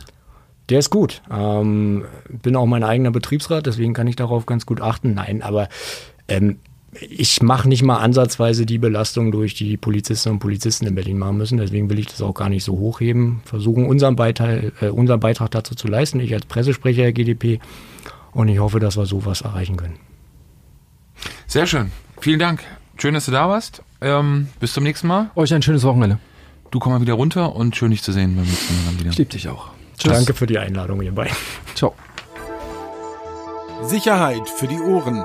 [0.69, 1.23] Der ist gut.
[1.29, 5.15] Ähm, bin auch mein eigener Betriebsrat, deswegen kann ich darauf ganz gut achten.
[5.15, 5.69] Nein, aber
[6.29, 6.59] ähm,
[7.01, 11.19] ich mache nicht mal ansatzweise die Belastung durch, die die Polizistinnen und Polizisten in Berlin
[11.19, 11.59] machen müssen.
[11.59, 13.41] Deswegen will ich das auch gar nicht so hochheben.
[13.45, 16.21] Versuchen, unseren, Beitrag, äh, unseren Beitrag dazu zu leisten.
[16.21, 17.61] Ich als Pressesprecher der GDP.
[18.33, 19.97] Und ich hoffe, dass wir sowas erreichen können.
[21.47, 21.91] Sehr schön.
[22.21, 22.63] Vielen Dank.
[22.99, 23.83] Schön, dass du da warst.
[24.01, 25.31] Ähm, bis zum nächsten Mal.
[25.35, 26.19] Euch ein schönes Wochenende.
[26.71, 29.11] Du komm mal wieder runter und schön dich zu sehen beim nächsten Mal wieder.
[29.11, 29.71] Ich liebe dich auch.
[29.99, 30.13] Tschüss.
[30.13, 31.35] Danke für die Einladung, beiden.
[31.75, 31.95] Ciao.
[33.83, 35.25] Sicherheit für die Ohren